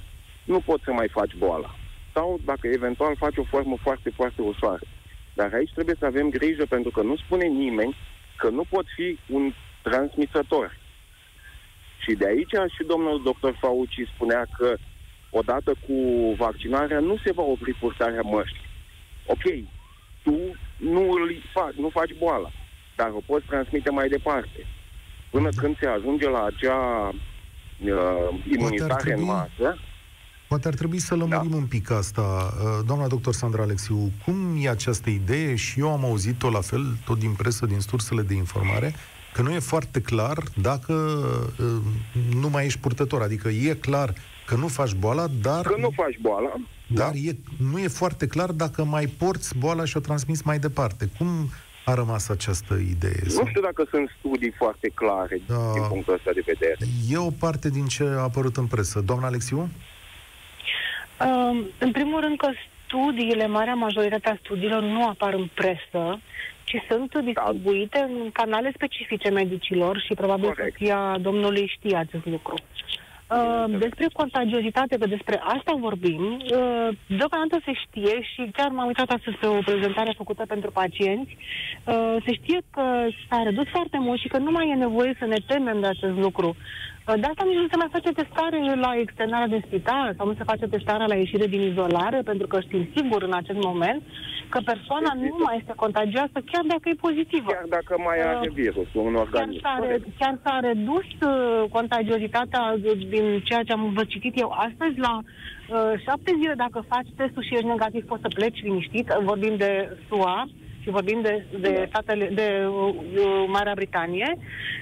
[0.44, 1.76] nu poți să mai faci boala.
[2.14, 4.84] Sau dacă eventual faci o formă foarte, foarte ușoară.
[5.34, 7.96] Dar aici trebuie să avem grijă pentru că nu spune nimeni
[8.38, 10.80] că nu pot fi un transmisător.
[12.04, 14.76] Și de aici și domnul doctor Fauci spunea că
[15.30, 15.98] odată cu
[16.38, 18.70] vaccinarea nu se va opri purtarea măștii.
[19.26, 19.44] Ok,
[20.24, 20.38] tu
[20.78, 22.52] nu, îl faci, nu faci boala,
[22.96, 24.68] dar o poți transmite mai departe.
[25.30, 29.78] Până când se ajunge la acea uh, imunitate în masă,
[30.52, 31.56] Poate ar trebui să lămurim da.
[31.56, 32.22] un pic asta.
[32.22, 35.56] Uh, doamna doctor Sandra Alexiu, cum e această idee?
[35.56, 38.94] Și eu am auzit-o la fel, tot din presă, din sursele de informare,
[39.34, 40.94] că nu e foarte clar dacă
[41.60, 41.82] uh,
[42.36, 43.22] nu mai ești purtător.
[43.22, 44.14] Adică e clar
[44.52, 45.62] că nu faci boala, dar...
[45.62, 46.54] Că nu faci boala.
[46.88, 47.18] Dar da.
[47.18, 47.36] e,
[47.72, 51.10] nu e foarte clar dacă mai porți boala și o transmis mai departe.
[51.18, 51.28] Cum
[51.86, 53.22] a rămas această idee?
[53.24, 55.72] Nu știu dacă sunt studii foarte clare da.
[55.74, 56.78] din punctul ăsta de vedere.
[57.10, 58.99] E o parte din ce a apărut în presă.
[58.99, 59.58] Doamna Alexiu?
[59.58, 59.68] Uh,
[61.78, 62.47] în primul rând că
[62.86, 66.20] studiile, marea majoritatea studiilor nu apar în presă,
[66.64, 70.78] ci sunt distribuite în canale specifice medicilor și probabil Corect.
[70.78, 72.54] soția domnului știe acest lucru.
[73.32, 79.10] Uh, despre contagiozitate, că despre asta vorbim, uh, deocamdată se știe și chiar m-am uitat
[79.10, 81.38] astăzi pe o prezentare făcută pentru pacienți,
[81.86, 82.84] uh, se știe că
[83.30, 86.18] s-a redus foarte mult și că nu mai e nevoie să ne temem de acest
[86.18, 86.56] lucru.
[87.20, 90.49] De asta nici nu se mai face testare la externarea de spital sau nu se
[90.51, 94.01] face testarea la ieșire din izolare, pentru că știm sigur în acest moment
[94.53, 97.51] că persoana nu mai este contagioasă chiar dacă e pozitivă.
[97.51, 99.62] Chiar dacă mai are uh, virusul în organism.
[99.62, 102.63] Chiar s-a, re, chiar s-a redus uh, contagiozitatea
[103.16, 107.43] din ceea ce am vă citit eu astăzi la uh, șapte zile dacă faci testul
[107.43, 109.71] și ești negativ poți să pleci liniștit, vorbim de
[110.08, 110.39] SUA,
[110.82, 111.86] și vorbim de, de, da.
[111.87, 114.37] statele, de uh, uh Marea Britanie,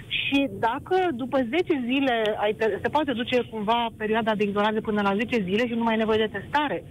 [0.08, 5.16] și dacă după 10 zile ai, se poate duce cumva perioada de izolare până la
[5.16, 6.84] 10 zile și nu mai ai nevoie de testare.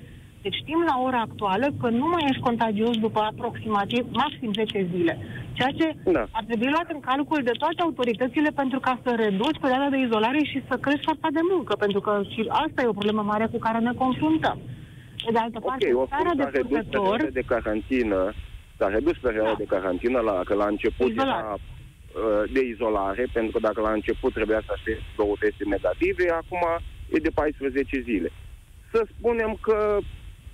[0.43, 5.19] Deci știm la ora actuală că nu mai ești contagios după aproximativ maxim 10 zile.
[5.53, 5.87] Ceea ce
[6.17, 6.25] da.
[6.31, 10.41] ar trebui luat în calcul de toate autoritățile pentru ca să reduci perioada de izolare
[10.51, 13.59] și să crești forța de muncă, pentru că și asta e o problemă mare cu
[13.59, 14.59] care ne confruntăm.
[15.33, 17.29] De altă parte, okay, starea de purtător...
[17.33, 18.35] de carantină
[18.79, 19.63] S-a redus perioada da.
[19.63, 21.39] de carantină, la, că la început Izolat.
[21.39, 26.31] era uh, de izolare, pentru că dacă la început trebuia să aștepți două teste negative,
[26.31, 26.65] acum
[27.15, 28.31] e de 14 zile.
[28.93, 29.99] Să spunem că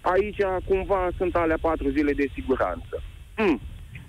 [0.01, 3.03] aici cumva sunt alea patru zile de siguranță.
[3.37, 3.61] Mm.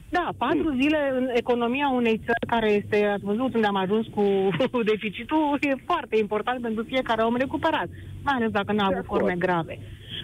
[0.10, 0.82] Da, patru mm.
[0.82, 4.24] zile în economia unei țări care este, ați văzut unde am ajuns cu
[4.94, 7.88] deficitul, e foarte important pentru fiecare om recuperat,
[8.24, 9.80] mai ales dacă n-a avut forme grave.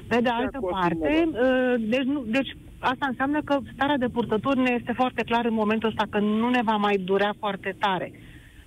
[0.07, 4.55] Pe de, de altă parte, uh, deci, nu, deci asta înseamnă că starea de purtător
[4.55, 8.11] ne este foarte clar în momentul ăsta că nu ne va mai durea foarte tare.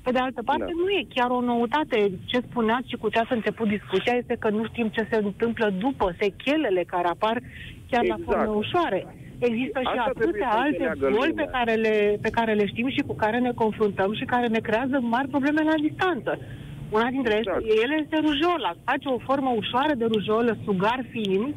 [0.03, 0.81] Pe de altă parte, da.
[0.83, 2.11] nu e chiar o noutate.
[2.25, 5.75] Ce spuneați și cu ce ați început discuția este că nu știm ce se întâmplă
[5.79, 7.37] după sechelele care apar
[7.91, 8.21] chiar exact.
[8.21, 9.01] la forme ușoare.
[9.39, 13.15] Există Asta și atâtea alte boli pe care, le, pe care le știm și cu
[13.15, 16.39] care ne confruntăm și care ne creează mari probleme la distanță.
[16.91, 17.63] Una dintre exact.
[17.83, 18.73] ele este rujola.
[18.85, 21.55] Face o formă ușoară de rujolă, sugar fiind,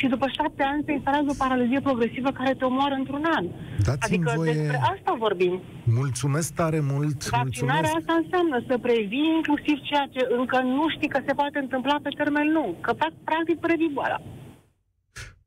[0.00, 3.44] și după șapte ani se instalează o paralizie progresivă care te omoară într-un an.
[3.88, 4.52] Dați-mi adică voie...
[4.52, 5.54] despre asta vorbim.
[6.02, 7.18] Mulțumesc tare mult!
[7.40, 8.00] Vaccinarea mulțumesc.
[8.00, 12.10] asta înseamnă să previi inclusiv ceea ce încă nu știi că se poate întâmpla pe
[12.20, 12.92] termen lung, că
[13.28, 14.18] practic previi boala.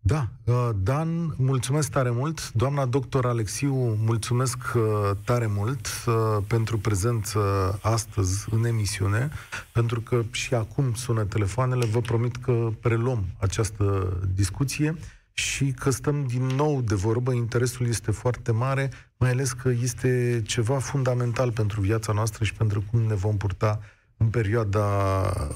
[0.05, 2.51] Da, uh, Dan, mulțumesc tare mult.
[2.51, 3.73] Doamna doctor Alexiu,
[4.05, 6.13] mulțumesc uh, tare mult uh,
[6.47, 7.39] pentru prezență
[7.81, 9.29] astăzi în emisiune,
[9.71, 11.85] pentru că și acum sună telefoanele.
[11.85, 14.95] Vă promit că preluăm această discuție
[15.33, 17.33] și că stăm din nou de vorbă.
[17.33, 22.83] Interesul este foarte mare, mai ales că este ceva fundamental pentru viața noastră și pentru
[22.91, 23.79] cum ne vom purta
[24.17, 24.85] în perioada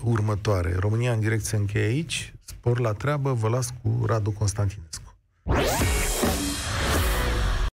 [0.04, 0.76] următoare.
[0.80, 2.32] România în direct se încheie aici.
[2.68, 5.16] Spor la treabă, vă las cu Radu Constantinescu.